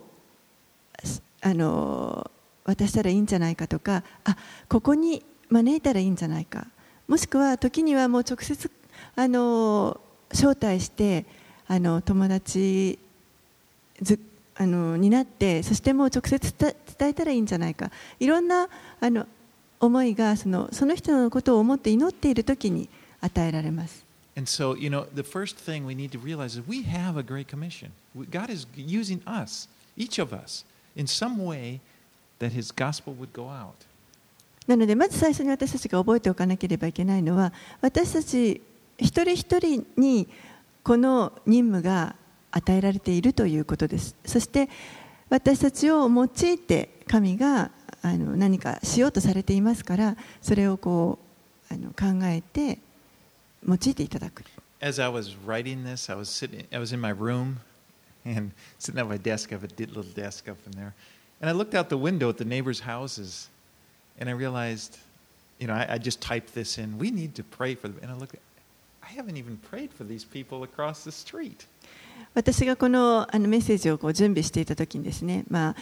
[1.42, 2.32] あの
[2.64, 4.38] 渡したらいいんじゃないかとかあ
[4.70, 6.68] ここに招いたらいいんじゃないか。
[7.06, 8.72] もしくは時にはもう直接
[9.18, 10.00] あの
[10.32, 11.26] 招待して
[11.68, 12.98] あの友達
[14.02, 14.29] ず
[14.62, 17.90] あのになってそしてもう直接伝えたらいいんじゃないか。
[18.20, 18.68] いろんな
[19.00, 19.26] あの
[19.80, 22.90] 思いがその,その人のことを思って祈っている時に
[23.22, 24.04] 与えられます。
[34.68, 38.62] なのでまず最初に私たちが覚えておかなければいけないのは私たち
[38.98, 40.28] 一人一人に
[40.84, 42.16] この任務が
[42.51, 44.69] 与えられているということですそして
[45.29, 47.71] 私たちを用いて神が
[48.03, 51.19] あの何かしようとされていますからそれをこ
[51.71, 52.79] うあの考えて
[53.67, 54.45] 用いていただく
[54.81, 57.57] As I was writing this, I was sitting, I was in my room
[58.27, 59.51] and sitting at my desk.
[59.51, 60.93] I have a di- little desk up in there.
[61.41, 63.49] And I looked out the window at the neighbors' houses
[64.19, 64.99] and I realized,
[65.59, 66.99] you know, I, I just typed this in.
[66.99, 67.99] We need to pray for them.
[68.03, 68.37] And I looked,
[69.03, 71.67] I haven't even prayed for these people across the street.
[72.34, 75.76] 私がこのあのメッセージをこう準備していた時にですね、まあ、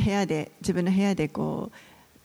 [0.00, 1.76] 部屋で自分の部屋でこう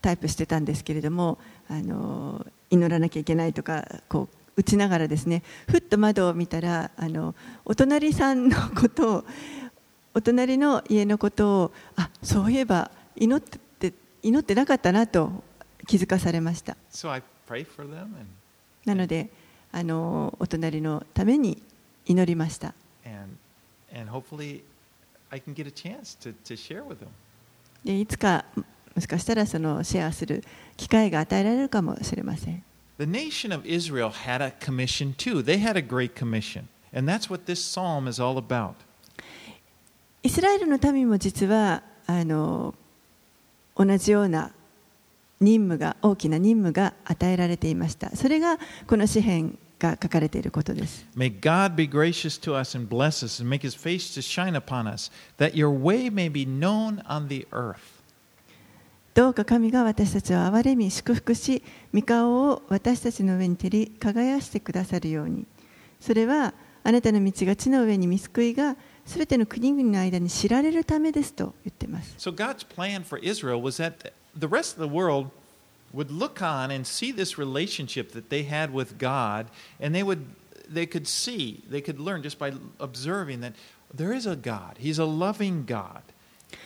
[0.01, 1.37] タイプしてたんですけれども
[1.69, 9.25] あの祈らなきゃいけないとかこう打ちながらですねふっと窓を見たらあのお隣さんのことを
[10.13, 15.31] お隣の家のことをあそういえば祈って祈ってなかったなと
[15.87, 16.77] 気づかされました。
[16.91, 17.21] So
[18.85, 19.29] なので
[19.71, 21.61] あのお隣のために
[22.05, 22.73] 祈りました
[23.05, 23.37] and,
[23.93, 24.63] and hopefully
[25.31, 27.09] I can get a chance to, to share with them.
[27.83, 28.45] でいつか
[28.95, 30.43] もしかしたらそのシェアする
[30.77, 32.63] 機会が与えられるかもしれません
[32.99, 35.41] The nation of Israel had a commission too.
[35.41, 36.67] They had a great commission.
[36.93, 38.75] And that's what this psalm is all about.
[40.23, 42.75] イスラエルの民も実はあの
[43.75, 44.51] 同じような
[45.39, 54.55] 任務が大きな任務が与えられていましたそれがこの詩篇が書かれていることです May God be gracious to us and bless us and make his face to shine
[54.55, 57.79] upon us, that your way may be known on the earth.
[59.13, 61.63] どうか神が私たちを憐れみ祝福し
[61.93, 65.45] 御顔を私たちの上に照り輝してくださるように
[65.99, 75.27] それはあなたの道が地の上に見救いがすべての国々の間に知られるためですと言っています So God's plan for Israel was that the rest of the world
[75.93, 79.47] would look on and see this relationship that they had with God,
[79.79, 80.25] and they would
[80.69, 83.53] they could see, they could learn just by observing that
[83.93, 84.77] there is a God.
[84.79, 86.03] He's a loving God.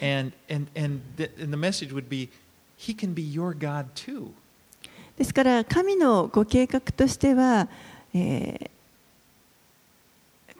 [0.02, 2.30] And and and the, and the message would be
[2.78, 4.34] he can be your God too.
[5.18, 7.70] ですから神のご計画としては、
[8.14, 8.70] えー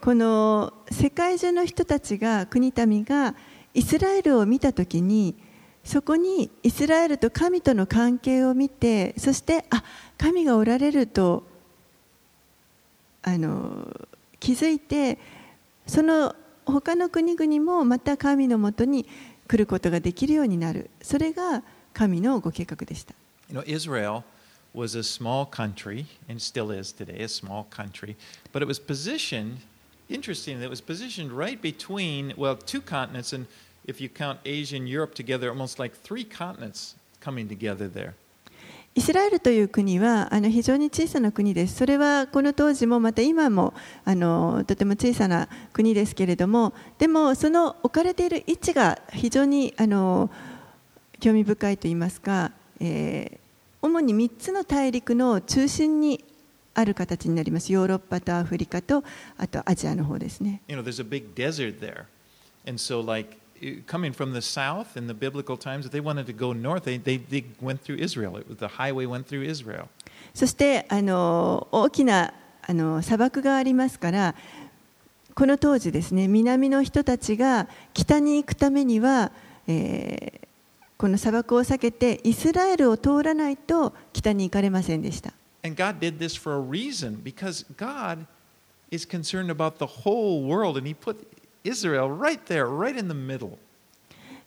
[0.06, 3.34] この世界中の人たちが国民が
[3.74, 5.34] イスラエルを見たときに
[5.86, 9.84] そこにイスラエルと神との関係を見てそしてあ
[10.18, 11.44] 神がおられると
[13.22, 13.88] あの
[14.40, 15.20] 気づいて
[15.86, 19.06] その他の国々もまた神のもとに
[19.48, 23.14] 来ることができるようになるそれが神のご計画でした。
[23.50, 24.24] You know, Israel
[24.74, 28.16] was a small country, and still is today, a small country,
[28.52, 29.60] but it was positioned,
[30.10, 33.46] interesting, it was positioned right between, well, two continents, and
[33.88, 38.14] if you count Asia and Europe together, almost like three continents coming together there.
[38.98, 41.76] イスラエルという国はあの非常に小さな国です。
[41.76, 43.74] それはこの当時もまた今も
[44.06, 50.30] あのとても小さな国ですけれども、でもその置かれている位置が非常にあの
[51.20, 53.46] 興味深いといいますか、えー
[53.86, 56.24] 主に3つの大陸の中心に
[56.74, 57.72] ある形になります。
[57.72, 59.04] ヨーロッパとアフリカと
[59.38, 60.62] あとアジアの方ですね。
[60.68, 62.06] You know, there's a big desert there.
[62.68, 63.45] And so, like, eh,
[63.88, 66.98] coming from the south in the biblical times, if they wanted to go north, they,
[66.98, 68.38] they, they went through Israel.
[68.38, 69.88] It was, the highway went through Israel.
[70.34, 72.34] そしてあの大きな
[72.68, 74.36] あの砂漠がありますから
[75.34, 79.32] この当時ですね南の人たちが北に行くためには、
[79.68, 80.46] えー
[80.98, 88.26] この砂漠を避けてイスラエルを通らないと北に行かれませんでした And God did this for a reason because God
[88.92, 91.18] is concerned about the whole world and He put
[91.66, 93.58] Israel right there, right in the middle.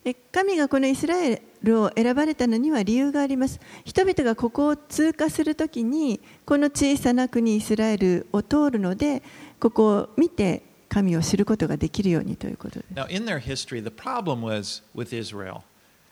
[0.05, 9.23] で神がこのイスラエルを選ばれたのには理由があります人々がここを通過するときにこの小さな国イスラエルを通るので
[9.59, 15.63] ここを見て神を知ることができるようにということです Now, in their history, the problem was with Israel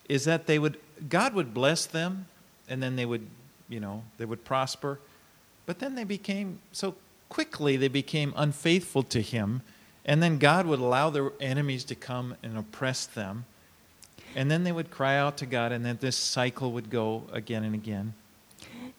[0.09, 2.27] is that they would, God would bless them
[2.69, 3.23] and then they would,
[3.69, 4.99] you know, they would prosper.
[5.67, 6.95] But then they became, so
[7.29, 9.63] quickly they became unfaithful to Him
[10.07, 13.45] And then God would allow their enemies to come and oppress them.
[14.37, 17.65] And then they would cry out to God, and then this cycle would go again
[17.65, 18.15] and again.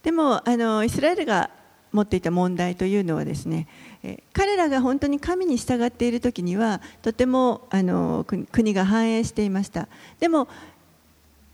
[0.03, 1.49] でもあのイスラエルが
[1.91, 3.67] 持っていた問題というのはですね、
[4.03, 9.87] え彼らが本当に神に従っている時にはとてもあの国国が繁栄していました
[10.19, 10.47] でも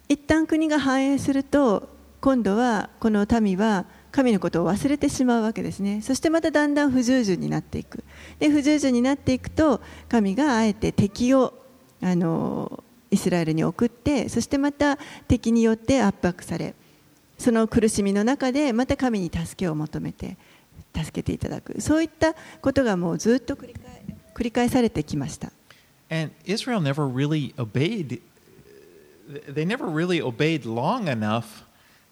[0.10, 1.90] 一旦国が繁栄すると
[2.20, 6.02] 今度はこの民は神のことを忘れてしまうわけですね。
[6.04, 8.04] そしてまただんだん不従順になっていく。
[8.38, 11.54] で不従順になっていくと神があえて敵を
[12.00, 16.76] あのイスラエルに送ってそしてまた敵によって圧迫され
[17.40, 20.38] その苦しみの中でまた神に助けを求めて
[20.96, 21.82] 助けていただく。
[21.82, 24.04] そういったことがもうずっと繰り返
[24.36, 25.52] 繰り返されてきました。
[26.12, 28.22] And Israel never really obeyed,
[29.52, 31.64] they never really obeyed long enough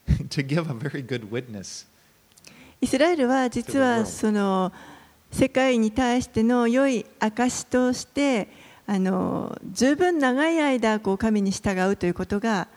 [0.29, 1.90] to give a very good witness.
[2.81, 4.73] イスラエルは実はその
[5.31, 8.49] 世界に対しての良い証として
[8.87, 12.67] あの十分長い間こう神に従うということが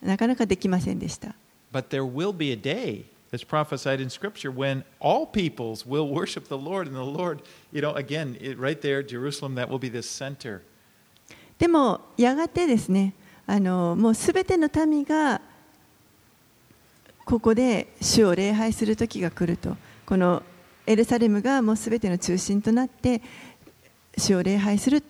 [0.00, 1.34] なかなかできませんでした。
[1.72, 6.54] But there will be a day, as prophesied in Scripture, when all peoples will worship the
[6.54, 7.42] Lord, and the Lord,
[7.72, 10.62] you know, again, it, right there, Jerusalem, that will be the center.
[11.58, 13.12] でもやがてですね
[13.44, 15.40] あのもうすべての民が
[17.28, 20.42] ここで主を礼拝する時が来るとこの
[20.86, 23.20] エルサレムがもうすべての中心となって
[24.16, 25.02] 主を礼拝する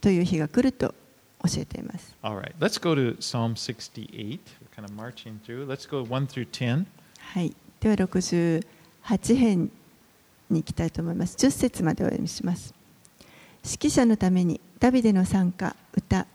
[0.00, 0.94] という日が来ると
[1.44, 2.16] 教えています。
[2.22, 4.08] All right, let's go to Psalm 68.
[4.08, 5.66] We're kind of marching through.
[5.66, 6.86] Let's go 1 through 10.
[7.18, 8.62] はい、では68
[9.36, 9.70] 編
[10.48, 11.36] に行きたいと思います。
[11.36, 12.72] 10節までお読みします。
[13.62, 16.26] 指揮者のためにダビデの賛歌、歌。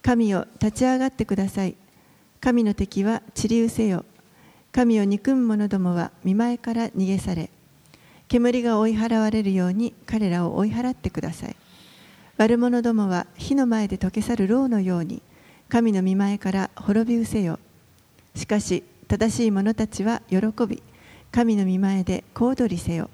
[0.00, 1.74] 神よ立ち上がってください。
[2.40, 4.06] 神の敵は散り失せよ。
[4.74, 7.50] 神を憎む者どもは見舞から逃げ去れ。
[8.26, 11.54] 煙が追い払われるように彼らを追い払ってください。
[12.38, 15.22] 悪者どもは火の前で溶け去る蝋のように
[15.68, 17.60] 神の見前から滅び失せよ。
[18.34, 20.82] しかし正しい者たちは喜び
[21.30, 23.10] 神の御前で小躍りせよ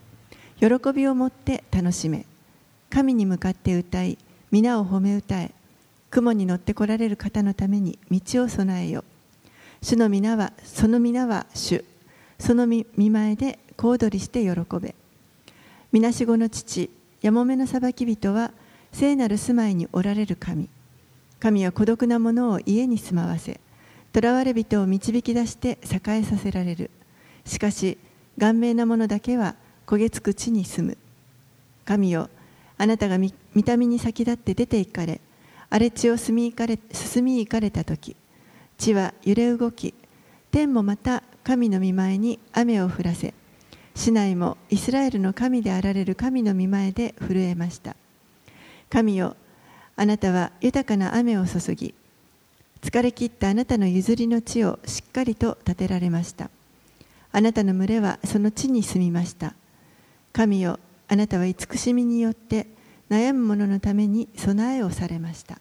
[0.61, 2.25] 喜びを持って楽しめ
[2.89, 4.17] 神に向かって歌い
[4.51, 5.53] 皆を褒め歌え
[6.11, 9.05] 雲に乗って来られる方のために道を備えよ
[9.83, 11.85] 主の皆はその皆は主。
[12.39, 14.95] その御前で小躍りして喜べ。
[15.91, 16.91] みなしごの父
[17.23, 18.53] やもめの裁き人は
[18.93, 20.69] 聖なる住まいにおられる神。
[21.39, 23.59] 神は孤独な者を家に住まわせ
[24.15, 26.91] 囚われ人を導き出して栄えさせられる。
[27.47, 27.97] しかし
[28.39, 29.55] 顔面な者だけは
[29.87, 30.99] 焦げつく地に住む。
[31.87, 32.29] 神よ
[32.77, 33.33] あなたが見
[33.65, 35.23] た目に先立って出て行かれ
[35.71, 38.15] 荒れ地を進み行かれ進み行かれた時
[38.81, 39.93] 地は揺れ動き
[40.51, 43.35] 天もまた神の御前に雨を降らせ
[43.95, 47.95] 市内もイスラエルの神であられる神の御前で震えました。
[48.89, 49.37] 神よ
[49.97, 51.95] あなたは豊かな雨を注ぎ
[52.81, 56.49] 疲れ切ったあなたの譲りの地をしっかりと建てられました。
[57.33, 59.53] あなたの群れはその地に住みました。
[60.33, 62.67] 神よあなたは慈しみによって
[63.11, 65.61] 悩む者のために備えをされました。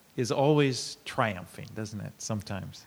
[0.20, 2.12] is always triumphing, doesn't it?
[2.18, 2.86] Sometimes.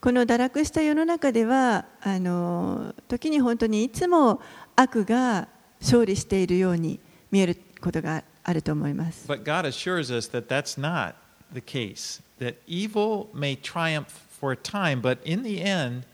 [0.00, 4.40] この堕落した世の中ではあの時に本当にいつも
[4.76, 5.48] 悪が
[5.80, 7.00] 勝利しているように
[7.32, 9.26] 見えることがあると思います。
[9.28, 11.14] But God assures us that that's not
[11.52, 14.06] the case, that evil may triumph
[14.40, 16.04] for a time, but in the end,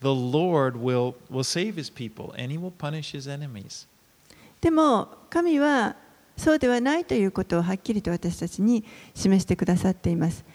[0.00, 3.86] the Lord will, will save his people and he will punish his enemies.
[4.60, 5.96] でも神は
[6.39, 10.45] そうではないということをはっきりと私たちに示してくださっています。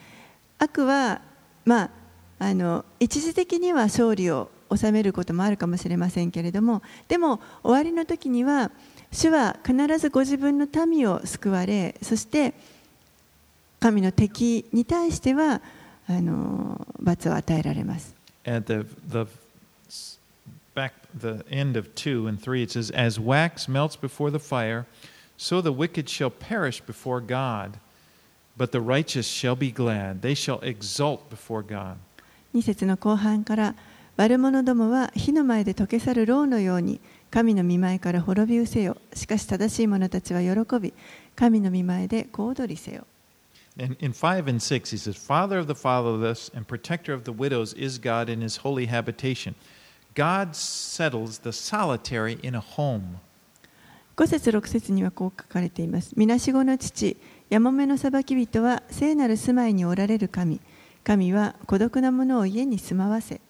[0.59, 1.20] 悪は、
[1.64, 1.90] まあ、
[2.38, 8.70] あの一時的には勝利を収めることもあるかもしれませんけれどもでも終わりの時には
[9.12, 12.55] 主は必ずご自分の民を救われそして
[13.78, 15.61] 神の敵に対しては
[16.09, 18.14] あの罰を与えられます。
[18.45, 19.26] At the, the
[20.74, 24.87] back the end of 2 and 3 it says as wax melts before the fire
[25.38, 27.80] so the wicked shall perish before God
[28.57, 31.97] but the righteous shall be glad they shall exult before God
[32.53, 33.76] 2節の後半から
[34.17, 36.99] 悪者どもは火の前で溶け去る蝋のように
[37.32, 40.93] 神の御前から滅び失せよしかし正しい者たちは喜び
[41.36, 43.05] 神の御前で小躍りせよ
[43.78, 47.32] In, in 5 and 6, he says, Father of the fatherless and protector of the
[47.32, 49.55] widows is God in his holy habitation.
[50.15, 53.22] God settles the solitary in a home.
[54.16, 56.12] 5節6節にはこう書かれています。
[56.16, 57.16] みなしごの父、
[57.50, 60.60] やもめの裁き人は聖なる住まいにおられる神。
[61.02, 63.40] 神は孤独な者を家に住まわせ。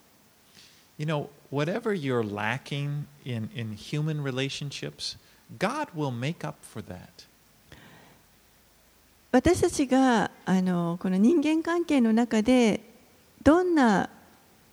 [0.97, 5.19] You know, whatever you're lacking in, in human relationships,
[5.59, 7.27] God will make up for that.
[9.33, 12.81] 私たちがあのこの人間関係の中で
[13.43, 14.09] どんな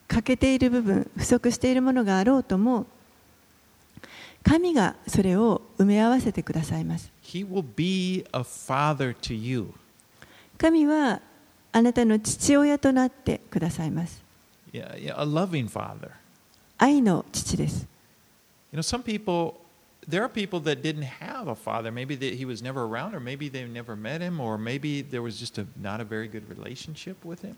[0.08, 2.86] 欠けている部分不足しているものがあろうとも
[4.44, 9.74] 神がそれを埋め合わせてくださいます He will be a father to you.
[10.58, 11.22] 神は
[11.72, 14.22] あなたの父親となってくださいます
[14.74, 16.12] Yeah, yeah, a loving father.
[16.78, 17.88] 愛の父です
[18.72, 19.56] You know, some people,
[20.08, 21.92] there are people that didn't have a father.
[21.92, 25.22] Maybe they, he was never around, or maybe they never met him, or maybe there
[25.22, 27.58] was just a, not a very good relationship with him.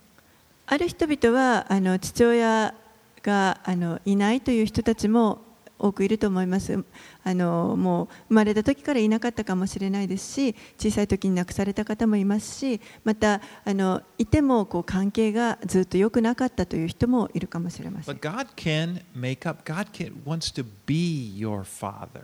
[0.65, 2.73] ある人々はあの父親
[3.21, 5.41] があのいないという人たちも
[5.79, 6.83] 多くいると思います
[7.23, 19.63] あのもう生まれた時からいなかったかもしれないですし小さい時に亡くされた方もいますしまたあのいてもこう関係がずっと良くなかったという人もいるかもしれません But God can make up.
[19.65, 22.23] God can, wants to be your father.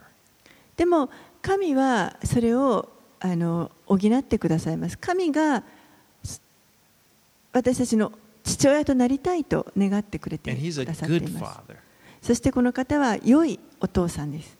[0.76, 1.10] でも
[1.42, 2.88] 神はそれを
[3.20, 5.62] あの補ってくださいます神が
[6.24, 6.40] す
[7.52, 11.76] 私たちの父親となりたいと願ってくれてくださっています father.
[12.22, 14.56] そしてこの方は良いお父さんです。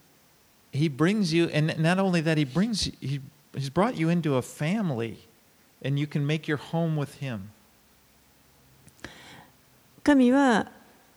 [0.73, 3.21] He brings you, and not only that, he brings he,
[3.55, 5.17] he's brought you into a family,
[5.85, 7.41] and you can make your home with him.
[10.03, 10.71] 神は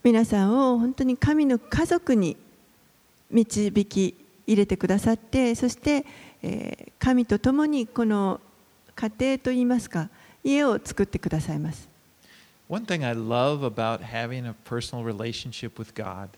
[0.03, 2.35] 皆さんを本当に神の家族に
[3.29, 4.15] 導き
[4.45, 6.05] 入れてくださって、そして、
[6.41, 8.39] えー神と共にこの
[8.95, 10.09] 家庭といいますか、
[10.41, 11.92] 家を作ってくださいます。
[12.72, 16.28] One thing I love about having a personal relationship with God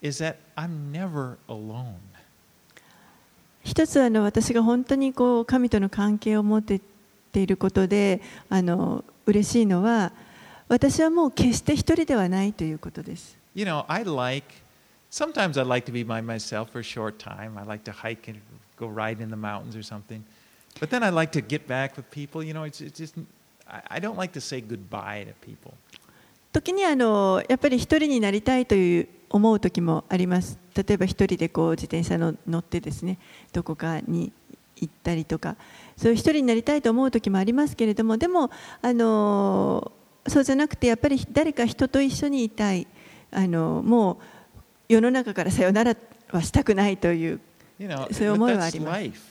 [0.00, 2.00] is that I'm never alone.
[3.62, 6.80] 一つあの私が本当にこう神との関係を持って
[7.32, 10.12] ていることであの嬉しいのは
[10.68, 13.36] 私はもう決して一人ではないということです。
[13.54, 14.46] You know, I like,
[15.10, 17.58] sometimes I like to be by myself for a short time.
[17.58, 18.40] I like to hike and
[18.76, 20.22] go ride in the mountains or something.
[20.80, 22.42] But then I like to get back with people.
[22.42, 23.14] You know, it's, it's just,
[23.89, 25.73] I, don't like to say goodbye to people.
[26.51, 33.17] 時にあのやっぱり一人になりたいという思う時もあります例えば一人でこう自転車の乗ってですね
[33.53, 34.33] どこかに
[34.75, 35.55] 行ったりとか
[35.95, 38.51] そういう一人になりたいと思う時もありますけれどもでも
[38.81, 39.93] あの
[40.27, 42.85] そうじゃなくてやっぱり誰か人と一緒にいたい
[43.31, 44.19] あのも
[44.89, 45.95] う世の中からさよなら
[46.27, 47.39] はしたくないという
[47.79, 49.30] You know, そういう思いはあります.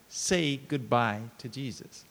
[0.11, 2.05] say goodbye to Jesus.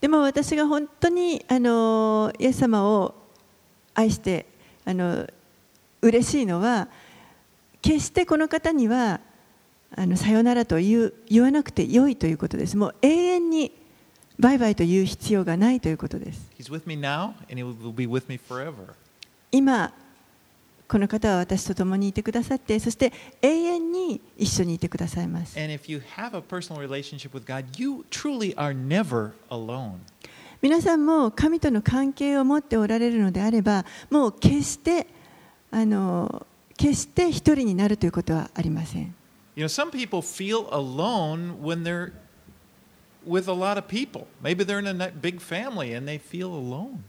[0.00, 3.14] でも私が本当にあのイエス様を
[3.94, 4.46] 愛して
[4.84, 5.26] あの
[6.02, 6.88] 嬉しいのは
[7.80, 9.20] 決してこの方には
[9.96, 12.76] あのさよならと言う言わなくて良いということです。
[12.76, 13.72] もう永遠に
[14.38, 16.50] バイバイと言う必要がないということです。
[19.50, 19.94] 今
[20.88, 23.12] この方は私と共にいてくださってそして
[23.42, 25.74] 永遠に一緒にいてくださいます God.
[30.62, 35.06] 皆さんも神との関係を持っておられるのであればもう決して
[35.70, 39.14] あの決して一人になるということはありません
[39.56, 42.12] You know, some people feel alone when they're
[43.26, 44.26] with a lot of people.
[44.42, 47.04] Maybe they're in a big family and they feel alone.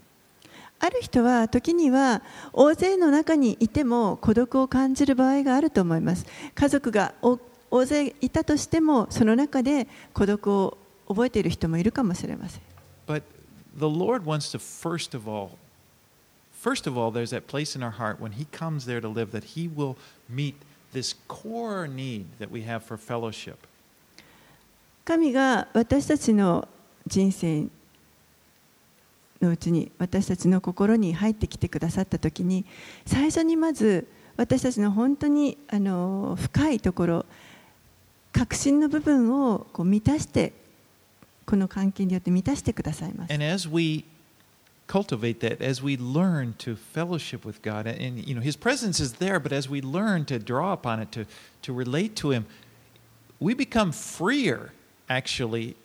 [0.80, 2.22] ある人は時には
[2.54, 12.62] 大勢の中にいても孤独を感じる場合があると思います家族がお大勢いたとしてもその中で孤独を覚えている人もいるかもしれません
[13.08, 13.24] But
[13.78, 15.52] the Lord wants to, first of all,
[16.54, 19.32] first of all, there's that place in our heart when He comes there to live
[19.32, 19.96] that He will
[20.30, 20.56] meet
[20.94, 23.56] this core need that we have for fellowship.
[25.06, 26.68] 神が私たちの
[27.06, 27.68] 人生
[29.42, 32.66] のうちに私たちの心に入ってきてくださった時に
[33.06, 37.26] 最初にまず私たちの本当にあの深いところ
[38.32, 40.54] 確信の部分をこう満たして
[41.46, 43.34] この関係によって満たしてくださいます。
[43.34, 44.06] And as we
[44.88, 47.86] cultivate that as we learn to fellowship with God.
[47.86, 51.12] And, you know, His presence is there, but as we learn to draw upon it,
[51.12, 51.26] to,
[51.64, 52.46] to relate to Him,
[53.40, 54.72] we become freer,
[55.10, 55.76] actually,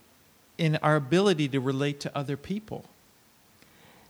[0.57, 2.85] in our ability to relate to other people.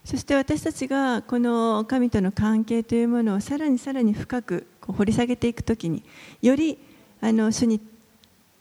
[0.04, 6.02] そして私たちがこの神との関係というものをさらにさらに深く掘り下げていくときに
[6.40, 6.78] より
[7.20, 7.80] あの主に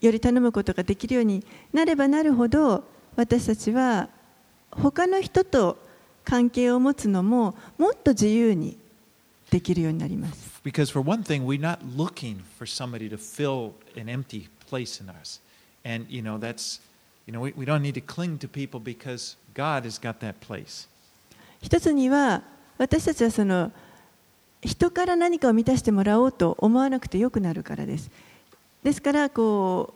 [0.00, 2.84] より頼むことができるようになればなるほど
[3.16, 4.08] 私たちは
[4.70, 5.78] 他の人と
[6.24, 8.78] 関係を持つのももっと自由に
[9.50, 10.60] できるようになります。
[10.64, 15.40] Because, for one thing, we're not looking for somebody to fill an empty place in us.
[15.84, 16.80] And, you know, that's,
[17.26, 20.40] you know, we, we don't need to cling to people because God has got that
[20.40, 20.86] place.
[21.62, 22.42] 一つには
[22.76, 23.72] 私たちはその
[24.62, 28.10] 人から何かを満たしてもらおうと思わなくてよくなるからです。
[28.82, 29.94] ですからこ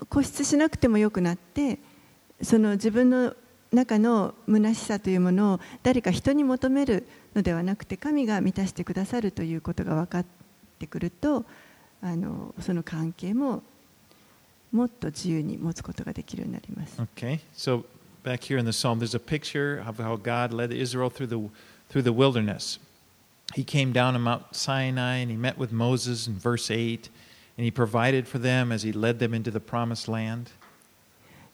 [0.00, 1.78] う固執しなくてもよくなって
[2.42, 3.34] その自分の
[3.72, 10.26] 中の虚しさというものを誰か人に求めるのではなくて神が満たしてくださるということが分かっ
[10.78, 11.44] てくると
[12.00, 13.62] あのその関係も
[14.72, 17.00] もっと自由に持つことができるようになります。
[17.16, 17.84] Okay, so
[18.22, 21.48] back here in the psalm, there's a picture of how God led Israel through the,
[21.88, 22.78] through the wilderness.
[23.54, 27.08] He came down on Mount Sinai and he met with Moses in verse 8,
[27.56, 30.50] and he provided for them as he led them into the promised land.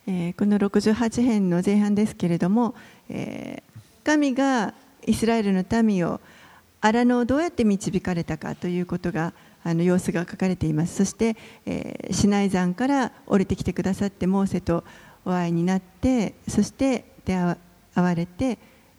[0.07, 2.75] えーこの68編の前半ですけれども、
[3.09, 4.75] えー神が
[5.07, 6.21] イスラエルの民を
[6.83, 14.85] 荒野をどうやって導かれたかということがあの様子が書かれていますそして、えーシナイ山から降りてきてくださってモーセと
[15.25, 17.57] お会いになってそして出会
[17.95, 18.59] われて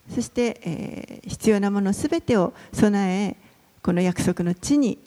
[0.09, 3.36] そして、えー必要なものすべてを備え
[3.82, 4.99] この約束の地に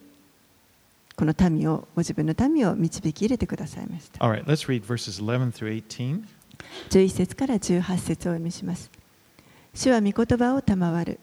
[1.19, 4.25] この民をご自分の民を導き入れてくださいました。
[4.25, 6.23] All right, let's read verses 11 through 18.
[6.91, 8.91] 11節から18節をお読みします。
[9.75, 11.19] 主は御言葉を賜る。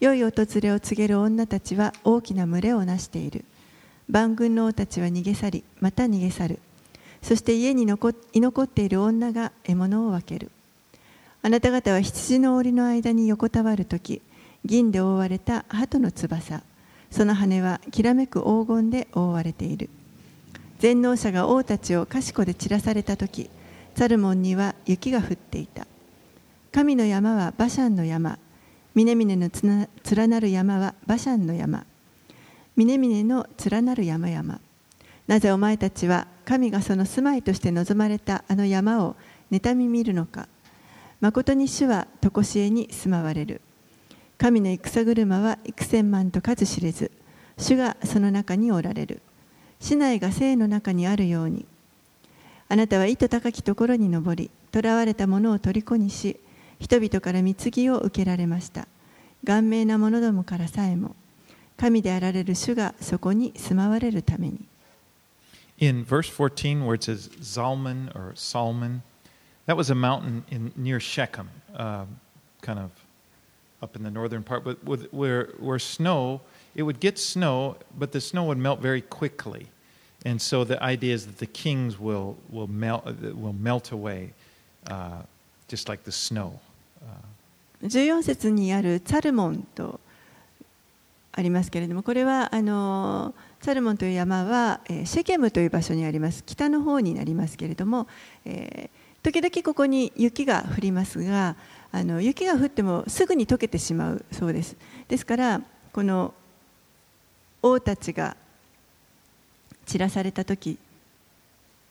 [0.00, 0.30] 良い訪
[0.60, 3.44] れを告げる女たちは大きな群れをなしている。
[4.08, 6.58] 万軍の王たちは逃げ去り、また逃げ去る。
[7.22, 10.50] そして家に残居残っている女が獲物を分ける。
[11.42, 14.22] あなた方は羊の檻の間に横たわるとき、
[14.64, 16.62] 銀で覆われた鳩の翼、
[17.10, 19.88] その羽はきらめく黄金で覆われている。
[20.78, 23.50] 全能者が王たちを賢で散らされたとき、
[23.94, 25.86] サルモンには雪が降っていた。
[26.70, 28.38] 神の山はバシャンの山、
[28.94, 31.84] 峰々の連なる山はバシャンの山、
[32.76, 34.60] 峰々の連なる山々。
[35.26, 39.16] なぜお前たちは神がその住まいとして望まれたあの山を
[39.52, 40.48] 妬み見るのか。
[41.20, 43.60] 誠に主は常しえに住まわれる。
[44.38, 47.10] 神の戦車は幾千万と数知れず、
[47.58, 49.20] 主がその中におられる。
[49.78, 51.66] 市内が生の中にあるように。
[52.70, 56.40] あなたは糸高きところに登り、囚われた者を虜にし、
[56.80, 58.88] 人々から貢ぎを受けられました。
[59.44, 61.14] 顔面な者どもからさえも、
[61.76, 64.64] 神であられる主がそこに住まわれるために。
[65.79, 69.03] In verse 14, where it says Zalman or Salman,
[69.65, 72.05] that was a mountain in, near Shechem, uh,
[72.61, 72.91] kind of
[73.81, 76.41] up in the northern part, but with, where, where snow,
[76.75, 79.67] it would get snow, but the snow would melt very quickly.
[80.25, 84.31] And so the idea is that the kings will, will, melt, will melt away,
[84.87, 85.23] uh,
[85.67, 86.59] just like the snow.
[87.01, 87.07] Uh,
[87.83, 89.99] 14節にあるツァルモンと
[91.33, 98.06] ありますけれどもこれはあのツ ァルモンという山は、えシェケムという場所にあります北の方になりますけれども、
[98.44, 101.56] えー時々ここに雪が降りますが
[101.90, 104.76] あの雪が降ってもすぐに溶けてしまうそうです
[105.08, 105.60] ですから
[105.92, 106.32] この
[107.62, 108.36] 王たちが
[109.86, 110.78] 散らされた時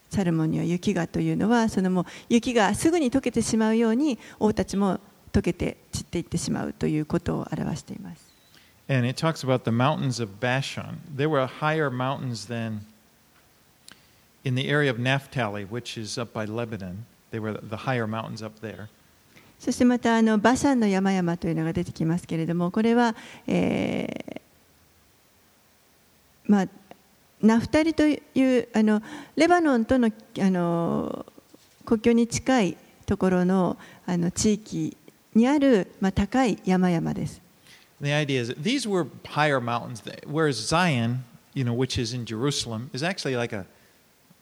[0.10, 5.00] サルモンには雪がというのはそのもう雪がすぐに溶けてしまうように王たちも
[5.34, 8.27] 溶けて散っていってしまうということを表しています。
[8.90, 11.02] And it talks about the mountains of Bashan.
[11.14, 12.86] There were higher mountains than
[14.46, 17.06] in the area of Naphtali, which is up by Lebanon.
[17.32, 18.88] They were the higher mountains up there.
[19.60, 23.16] そしてまたあのバシャンの山々というのが出てきますけれどもこれは、
[23.48, 24.42] えー
[26.46, 26.68] まあ、
[27.42, 29.02] ナフタリというあの
[29.36, 31.26] レバノンとのあの
[31.86, 34.96] 国境に近いところのあの地域
[35.34, 37.47] にある、まあ、高い山々です。
[38.01, 42.91] The idea is that these were higher mountains, whereas Zion, you know, which is in Jerusalem,
[42.93, 43.65] is actually like a,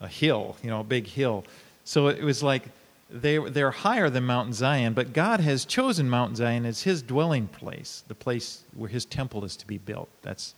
[0.00, 1.44] a hill, you know, a big hill.
[1.84, 2.68] So it was like
[3.10, 7.48] they, they're higher than Mount Zion, but God has chosen Mount Zion as his dwelling
[7.48, 10.08] place, the place where his temple is to be built.
[10.22, 10.54] That's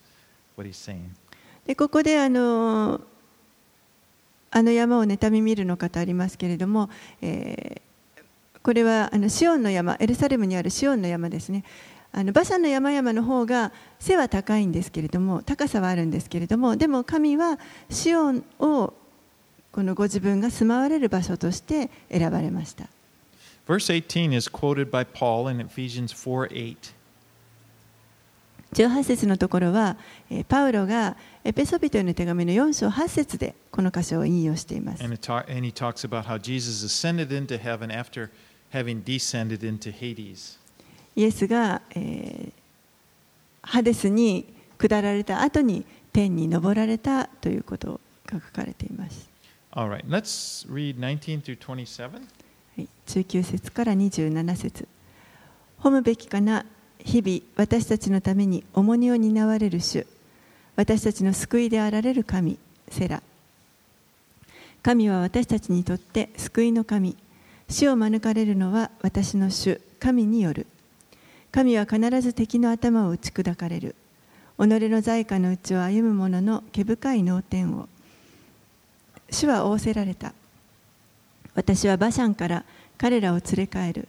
[0.55, 1.15] what he's saying.
[1.65, 2.99] でここであの
[4.51, 6.89] あの山を妬み見るのかとありますけれども、
[7.21, 7.81] えー
[8.63, 11.65] これはあのシオンの山、エルサレムにあるシオンの山ですね。
[12.12, 17.58] あのバシャの山々の方が背は高いんですけれども高さはあるんですけれどもでも神は
[17.90, 18.94] シオンを
[19.70, 22.88] このご自分が住まわれる場所として選ばれました。
[28.74, 29.96] 18節のところは
[30.48, 35.02] パウロがエペソビトへの手紙の4章8節でこの箇所を引用しています。
[35.02, 38.30] And he talks about how Jesus ascended into heaven after
[38.72, 40.57] having descended into Hades.
[41.18, 42.58] イエスが、えー
[43.60, 44.46] ハデスに
[44.78, 49.28] 下られた後に天に昇られたということが書かれています。
[49.72, 52.12] All right, let's read 19 through 27.
[52.12, 52.18] は
[52.78, 54.88] い、19節から27節。
[55.82, 56.64] 褒むべきかな？
[57.04, 60.06] 日々私たちのために重荷を担われる主。
[60.74, 62.58] 私たちの救いであられる神
[62.88, 63.22] セラ。
[64.82, 67.18] 神は私たちにとって救いの神。
[67.68, 70.66] 死を免れるのは私の主神による
[71.50, 73.94] 神は必ず敵の頭を打ち砕かれる。
[74.58, 77.88] 己の在家のうちを歩む者の毛深い脳天を。
[79.30, 80.34] 主は仰せられた。
[81.54, 82.64] 私はバシャンから
[82.98, 84.08] 彼らを連れ帰る。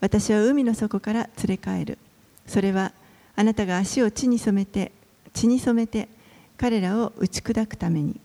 [0.00, 1.98] 私は海の底から連れ帰る。
[2.46, 2.92] それは
[3.34, 4.92] あなたが足を地に染めて
[5.32, 6.08] 血に染めて
[6.56, 8.20] 彼らを打ち砕くために。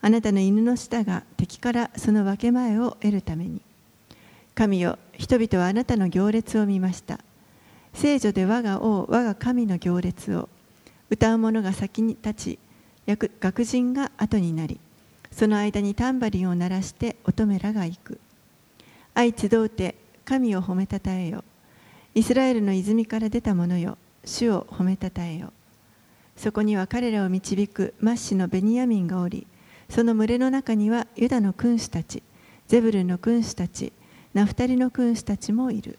[0.00, 3.60] あなたの犬の舌が敵からその分け前を得るために。
[4.54, 7.20] 神よ人々はあなたの行列を見ました。
[7.94, 10.48] 聖女で我が王我が神の行列を
[11.10, 12.58] 歌う者が先に立ち
[13.06, 14.80] 役学人が後になり
[15.30, 18.20] その間にタンバリンを鳴らして乙女らが行く。
[19.14, 21.42] 愛集うて神を褒めたたえよ。
[22.14, 25.52] イスラエルの泉から出た者よ主を褒めたたえよ。
[26.36, 29.46] そこには彼らを導くマッシのベニヤミンがおり
[29.88, 32.22] その群れの中にはユダの君主たち
[32.66, 33.92] ゼブルの君主たち
[34.34, 35.98] ナフタリの君主たちもいる。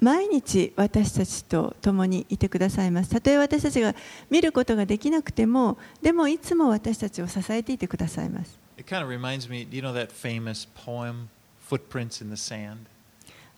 [0.00, 3.10] 毎日私たちと共にいてくださいます。
[3.10, 3.94] たとえ私たちが
[4.30, 8.58] 見ることができなくても、でもいつも私たちを支えていてくださいます。
[8.78, 11.28] It kind of reminds me, do you know that famous poem,
[11.68, 12.78] Footprints in the Sand?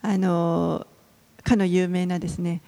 [0.01, 0.85] あの
[1.43, 2.61] かの有名なですね、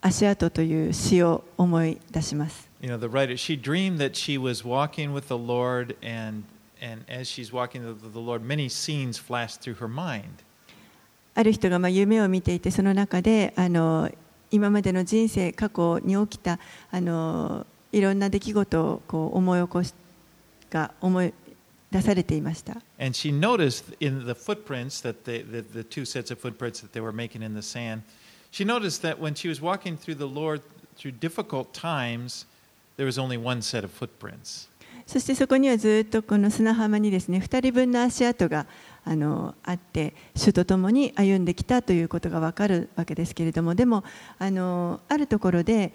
[0.00, 2.68] 足跡という詩を思い出します。
[2.82, 6.44] You know, the writer, she dreamed that she was walking with the Lord, and,
[6.82, 10.43] and as she's walking with the Lord, many scenes flashed through her mind.
[11.34, 14.10] ある人がまあ夢を見ていて、その中であの
[14.50, 16.58] 今までの人生、過去に起きた
[16.90, 19.94] あのいろんな出来事をこう思い起こし
[20.70, 21.32] が思い
[21.90, 22.72] 出されていました。
[22.98, 27.00] And she noticed in the footprints that they, the, the two sets of footprints that they
[27.00, 28.02] were making in the sand,
[28.50, 30.62] she noticed that when she was walking through the Lord
[30.96, 32.46] through difficult times,
[32.96, 34.68] there was only one set of footprints.
[35.06, 38.66] そしてそこにはずっとこの砂浜にですね2人分の足跡が
[39.04, 44.02] あのあって主と共に歩んできたということが分かるわけですけれどもでも
[44.38, 45.92] あのあるところで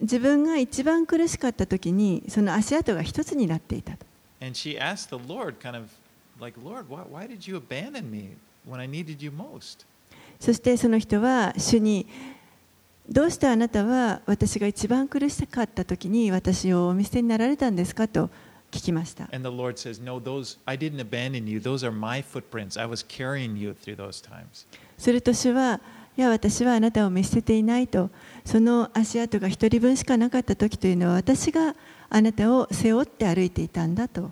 [0.00, 4.04] 自分が一番苦しかった時にその足跡が一つになっていたと
[4.40, 5.88] And she asked the Lord, kind of
[6.38, 8.36] like, Lord, why, why did you abandon me
[8.68, 9.86] when I needed you most?
[10.38, 12.06] そしてその人は主に
[13.08, 18.08] どうしてあなたは私が一番苦しかった時に私をお見捨てになられたんですか？
[18.08, 18.28] と
[18.74, 21.60] 聞きました And the Lord says, No, those I didn't abandon you.
[21.60, 22.76] Those are my footprints.
[22.76, 24.66] I was carrying you through those times.
[24.98, 25.80] すると主は、
[26.16, 28.10] いや、私はあなたを見捨てていないと、
[28.44, 31.74] その足跡が一人分しかなかった時というのは、私が
[32.10, 34.30] あなたを背負って歩いていたんだと。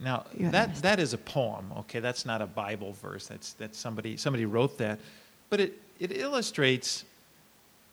[0.00, 1.70] Now that that is a poem.
[1.80, 3.28] Okay, that's not a Bible verse.
[3.28, 4.98] That's that's somebody somebody wrote that,
[5.50, 7.04] but it it illustrates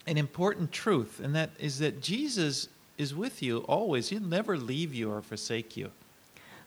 [0.07, 4.09] an important truth, and that is that Jesus is with you always.
[4.09, 5.91] He'll never leave you or forsake you.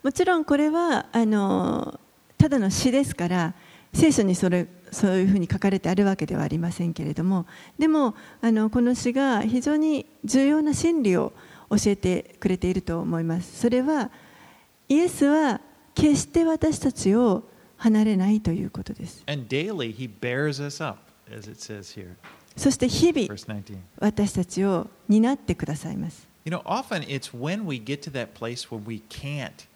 [0.03, 2.01] もちろんこれはあの
[2.39, 3.55] ただの詩ですから、
[3.93, 7.47] 聖書にそれそういうふうに書かれてあるわけではありませんけれども、
[7.79, 11.33] でもあのこの詩が非常に重要な真理を
[11.69, 13.61] 教えてくれていると思います。
[13.61, 14.11] それは、
[14.89, 15.61] イエスは
[15.95, 17.45] 決して私たちを
[17.77, 19.23] 離れないということです。
[19.27, 20.99] And daily He bears us up,
[21.31, 22.15] as it says here,
[22.57, 23.77] そして日々 verse 19.
[23.99, 26.29] 私たちを担ってくださいます。
[26.45, 29.67] You know, often it's when we get to that place where we can't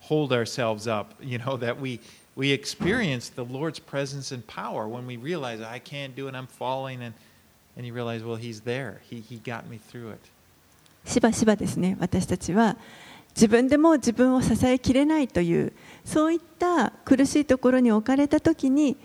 [0.00, 1.14] hold ourselves up.
[1.22, 2.00] You know that we
[2.36, 6.46] we experience the Lord's presence and power when we realize I can't do it, I'm
[6.46, 7.14] falling, and,
[7.76, 9.00] and you realize, well, He's there.
[9.08, 10.20] He, he got me through it.
[11.04, 12.76] しばしばですね私たちは
[13.34, 15.72] 自分でも自分を支えきれないという
[16.04, 18.98] そういった苦しいところに置かれた時に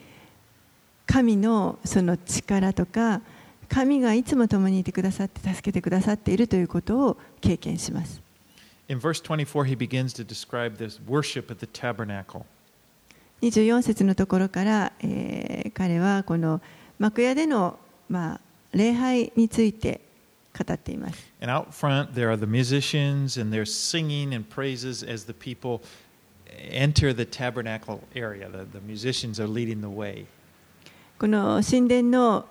[1.05, 3.21] 神のその力とか
[3.67, 8.21] 神がいつも共にいてくださって助けてくださっているということを経験します。
[8.87, 12.45] In verse 24, he begins to describe this worship at the tabernacle.
[13.41, 16.61] 24節のところから、えー彼はこの
[16.99, 17.77] 幕屋での、
[18.09, 18.41] まあ、
[18.71, 19.99] 礼拝について
[20.57, 21.31] 語っています。
[21.41, 25.81] And out front, there are the musicians, and they're singing and praises as the people
[26.47, 28.49] enter the tabernacle area.
[28.49, 30.25] The, the musicians are leading the way.
[31.17, 32.45] この神殿の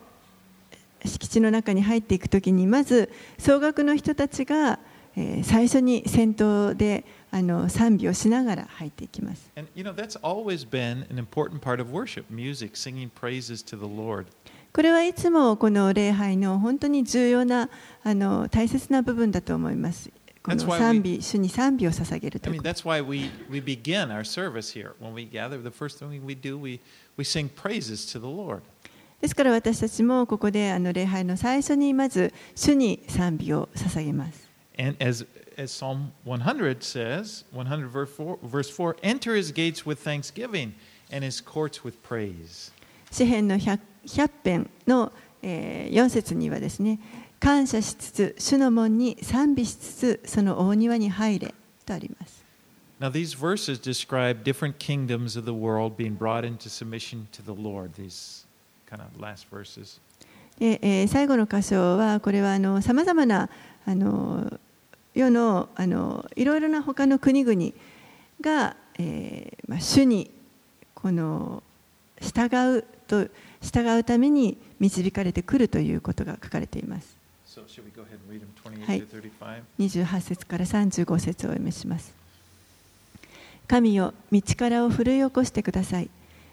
[1.04, 4.78] 敷地の中に入っていくときにまず総額の人たちが、
[5.16, 9.50] えー最初に先頭であの賛美をしながら入っていきます。
[9.56, 13.84] And you know, that's always been an important part of worship music, singing praises to the
[13.84, 14.26] Lord.
[14.72, 17.68] これはいつもこの礼拝の本当に重要な
[18.02, 20.10] あの大切な部分だと思います。
[20.42, 24.92] この賛美、主に賛美を捧げる I と mean, that's why we, we begin our service here.
[25.00, 26.80] When we gather, the first thing we do, we,
[27.16, 28.60] we sing praises to the Lord.
[29.20, 34.48] ですから私たちもここであの礼拝の最初にまず主に賛美を捧げます。
[43.10, 46.98] 詩篇の100編の、え、4節にはですね、
[47.38, 51.54] 感謝しつつ、主の門に賛美しつつ、その大庭に入れ
[51.86, 52.43] とあります。
[53.00, 57.94] Now, these verses describe different kingdoms of the world being brought into submission to the Lord,
[57.94, 58.44] these
[58.86, 60.00] kind of last verses.
[60.58, 63.48] で、えー最後の箇所はこれはさまざまな
[63.84, 64.60] あの
[65.12, 67.72] 世のあのいろいろな他の国々
[68.40, 70.30] が、えーまあ、主に
[70.94, 71.62] この
[72.20, 73.26] 従うと
[73.60, 77.16] 従うために導かれてくるということが書かれています
[77.46, 79.00] So, should we go ahead and read them 28 Hi.
[79.00, 79.62] to 35?
[79.78, 82.23] 28節から35節をお読みします。
[83.66, 86.10] 神よ、道からを奮い起こしてください。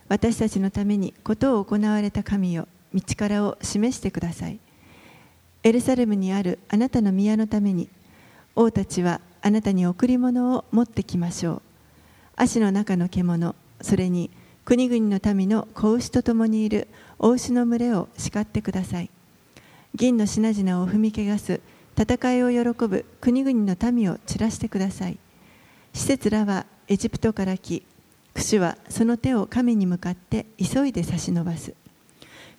[0.07, 4.59] 私たちのためにことを行われた神よ、道からを示してください。
[5.63, 7.89] エルサレムにあるあなたの宮のために、
[8.55, 11.61] 王たちはあなたに贈り物を持ってきましょう。
[12.35, 14.31] 足の中の獣、それに
[14.65, 16.87] 国々の民の子牛と共にいる
[17.19, 19.09] 大牛の群れを叱ってください。
[19.93, 21.59] 銀の品々を踏み汚す
[21.97, 25.17] 戦いを喜ぶ国々の民を散らしてください
[25.93, 27.83] 施設らはエジプトから来
[28.33, 31.73] 櫛はその手を神に向かって急いで差し伸ばす。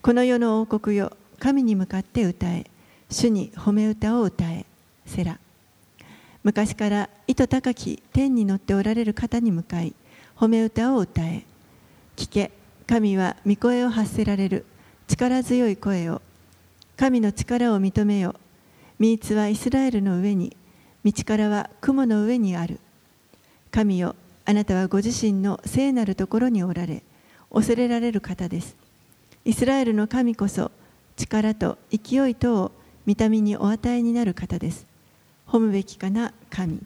[0.01, 2.64] この世の王国よ神に向かって歌え。
[3.11, 4.64] 主に褒め歌を歌え
[5.05, 5.39] セラ。
[6.45, 9.93] 昔から意図高き天に乗っておられる方に向かい
[10.35, 11.45] 褒め歌を歌え。
[12.16, 12.53] 聞け
[12.87, 14.64] 神は御声を発せられる。
[15.09, 16.22] 力強い声を。
[16.97, 18.35] 神の力を認めよ。
[18.99, 20.57] 御つはイスラエルの上に
[21.05, 22.80] 道からは雲の上にある。
[23.70, 27.03] 神よあなたはご自身の聖なるところにおられ
[27.53, 28.76] 恐れられる方です
[29.45, 30.70] イスラエルの神こそ
[31.16, 32.72] 力と勢いとを
[33.07, 34.86] 見た目にお与えになる方です
[35.47, 36.80] 褒むべきかな神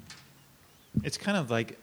[1.03, 1.77] It's kind of like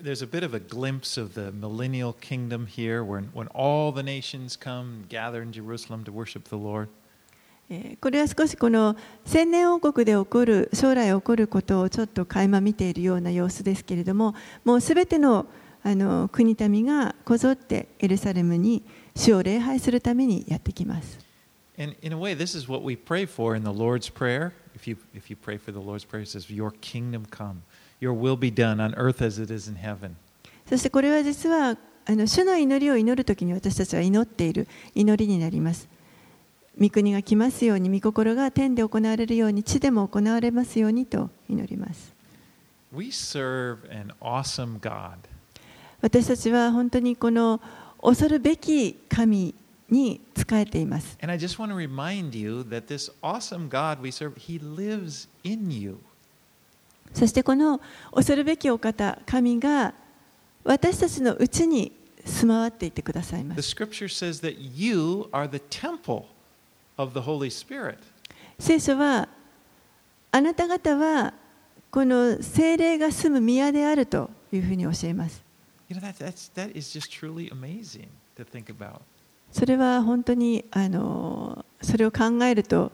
[0.00, 4.02] there's a bit of a glimpse of the millennial kingdom here when, when all the
[4.02, 6.88] nations come gather in Jerusalem to worship the Lord.
[8.00, 8.96] これは少しこの
[9.26, 15.44] 千年王国で起こる将来起こることをちょっと垣間見ているような様子ですけれどももうすべての,
[15.82, 18.82] あの国民がこぞってエルサレムに
[19.14, 21.18] 主を礼拝するためにやってきます。
[30.68, 35.86] そしてこれは実はあの主の祈りを祈る時に私たちは祈っている祈りになります。
[36.80, 42.14] 御国が来ますように、御心が天で行われるように、地でも行われますようにと祈ります。
[42.92, 45.16] We serve an awesome God.
[46.00, 47.60] 私たちは本当にこの
[48.00, 49.54] 恐るべき神
[49.90, 51.18] に仕えています。
[51.20, 55.70] And I just want to remind you that this awesome God we serve, He lives in
[55.70, 55.98] you.
[57.12, 57.80] そしてこの
[58.14, 59.94] 恐るべきお方、神が
[60.62, 61.92] 私たちのうちに
[62.24, 63.74] 住まわっていてくださいま The す。
[63.74, 66.24] scripture says that you are the temple
[66.97, 67.97] of the Holy Spirit.
[68.59, 69.27] 聖書は
[70.31, 71.33] あなた方は
[71.91, 75.43] この精霊が住む宮であるというふうに教えます。
[75.89, 79.01] You know, that, that's, that is just truly amazing to think about.
[79.51, 82.91] それは本当にあのそれを考えると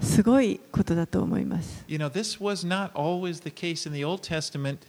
[0.00, 1.84] すごいことだと思います。
[1.88, 4.86] You know, this was not always the case in the Old Testament.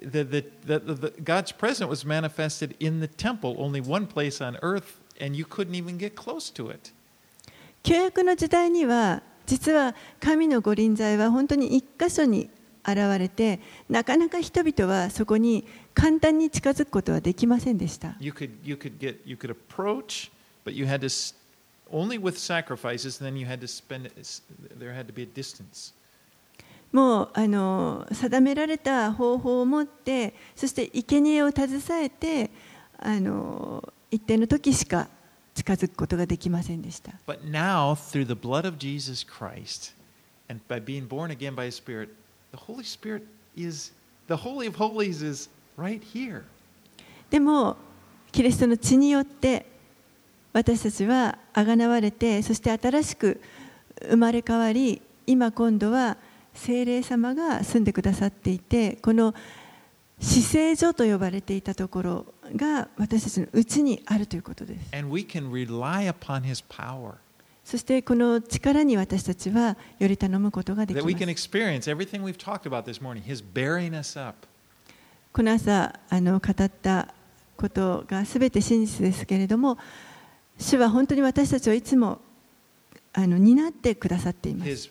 [0.00, 4.58] the, the, the, the, God's presence was manifested in the temple, only one place on
[4.62, 6.92] earth, and you couldn't even get close to it.
[7.83, 12.49] 旧約の時代には実は神の御臨在は本当に一箇所に
[12.83, 13.59] 現れて
[13.89, 18.15] なかなか人々はそこに簡単に近づくことはできませんでした。
[26.91, 32.51] もうあの定められた方法を持ってそして生贄を携えて
[32.97, 35.07] あの一定の時しか
[35.53, 37.13] 近づくことができませんでした。
[47.29, 47.77] でも、
[48.31, 49.65] キリストの血によって
[50.53, 53.41] 私たちはあがなわれて、そして新しく
[54.09, 56.17] 生まれ変わり、今今度は
[56.53, 59.33] 聖霊様が住んでくださっていて、この
[60.19, 62.25] 死聖所と呼ばれていたところ。
[62.55, 64.91] が私たちのうにあるということです。
[67.63, 71.05] そしてこの力に私たちはより頼むことができます。
[75.33, 77.13] この朝あの語った
[77.55, 79.77] ことがすべて真実ですけれども、
[80.57, 82.19] 主は本当に私たちをいつも
[83.13, 84.89] あの担ってくださっています。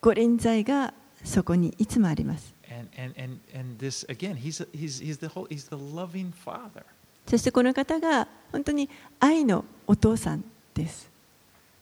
[0.00, 2.53] ご臨在がそこにいつもあります。
[2.73, 6.85] And, and, and, and this, again, he's, he's, he's, the whole, he's the loving Father.
[7.27, 11.09] そしてこの方が本当に愛のお父さんです。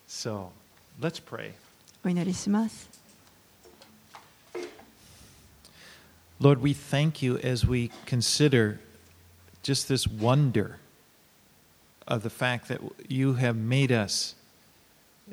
[0.08, 0.50] So
[1.00, 1.54] let's pray.
[2.04, 2.90] お祈りします。
[6.40, 8.80] Lord, we thank you as we consider
[9.64, 10.78] just this wonder
[12.08, 12.80] of the fact that
[13.10, 14.36] you have made us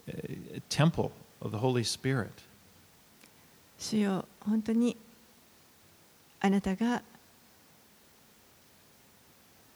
[0.09, 2.31] a temple of the Holy Spirit.
[3.79, 4.97] 主よ本当に
[6.42, 7.02] あなたが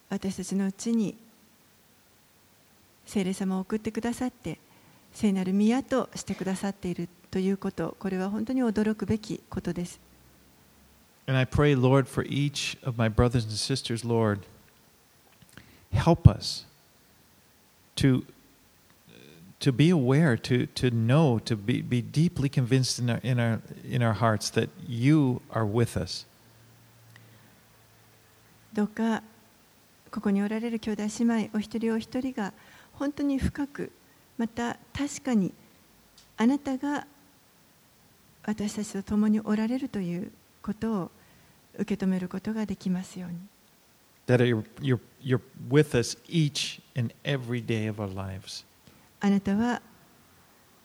[0.09, 1.15] 私たちのうちに
[3.05, 4.59] 聖霊様を送ってくださって
[5.11, 9.99] 聖なる宮としてくださっているということこれは本当に驚くべきことです。
[11.25, 14.41] And I pray, Lord, for each of my brothers and sisters, Lord,
[15.93, 16.65] help us
[17.95, 18.25] to,
[19.61, 23.61] to be aware, to, to know, to be, be deeply convinced in our, in, our,
[23.89, 26.25] in our hearts that you are with us.
[28.73, 29.21] どうか
[30.11, 32.53] ここにおられる兄弟姉妹お一人お一人が
[32.93, 33.91] 本当に深く
[34.37, 35.53] また確かに
[36.37, 37.05] あなたが
[38.45, 41.11] 私たちと共におられるということを
[41.77, 43.37] 受け止めることができますように
[44.25, 48.65] That you're, you're, you're with us each and every day of our lives.
[49.19, 49.81] あなたは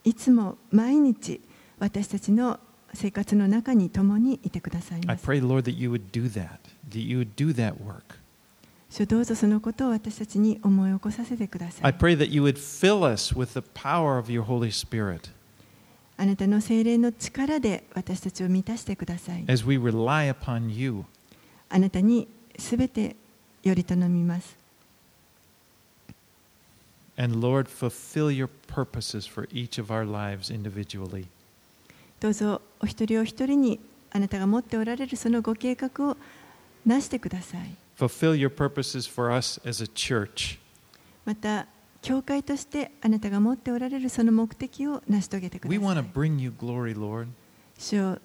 [0.05, 1.41] いつも毎日
[1.79, 2.59] 私たちの
[2.98, 6.60] 生活の中に共にいてください I ます pray, Lord, that you would do that,
[6.90, 8.18] that you would do that work.
[8.90, 14.68] 主どうぞそのことを私たちに思い起こさせてくださ I い pray that you would fill us with the power of your Holy
[14.70, 15.32] Spirit
[16.16, 21.06] あなたの精霊の力で私たちを満たしてください as we rely upon you.
[21.70, 22.28] あなたに
[22.60, 23.16] すべて
[23.64, 24.56] より頼みます。
[27.18, 31.26] And Lord, fulfill your purposes for each of our lives individually.
[32.21, 36.17] どうぞお一人お一人にあなたが持っておられるそのご計画を
[36.87, 37.75] なしてください。
[37.99, 40.59] Fulfill your purposes for us as a church.
[41.25, 41.67] また、
[42.01, 46.07] 教会としてあなたが持っておられるその目的を成し遂げてくだ We さ want to い。
[46.15, 47.27] bring you glory, Lord.
[47.77, 48.19] 主を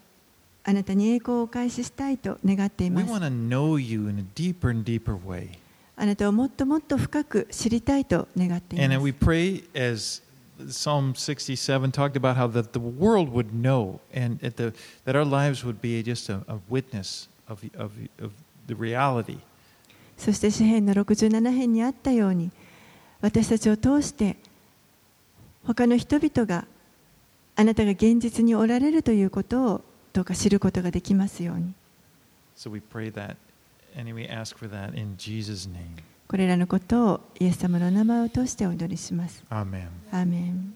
[0.64, 3.12] あなたに栄光をお返ししたいと願ってい We ます。
[3.12, 5.58] want to know you in a deeper and deeper way.
[5.96, 9.18] あなたをもっともっと深く知りたいと願ってい And ま then we す。
[9.26, 10.22] pray as
[10.68, 14.72] Psalm 67 talked about how that the world would know and that, the,
[15.05, 18.32] that our lives would be just a, a witness of, the- of, the- of
[18.66, 19.39] the reality.
[20.16, 22.51] そして詩篇の67編にあったように
[23.20, 24.36] 私たちを通して
[25.64, 26.66] 他の人々が
[27.55, 31.72] あなたが現実におられるということをどうか知ることができますように
[32.57, 33.36] So we pray that
[33.97, 36.03] and we ask for that in Jesus' name.
[36.34, 39.43] これらのことをイエス様の名前を通してお祈りします。
[40.11, 40.73] アーメン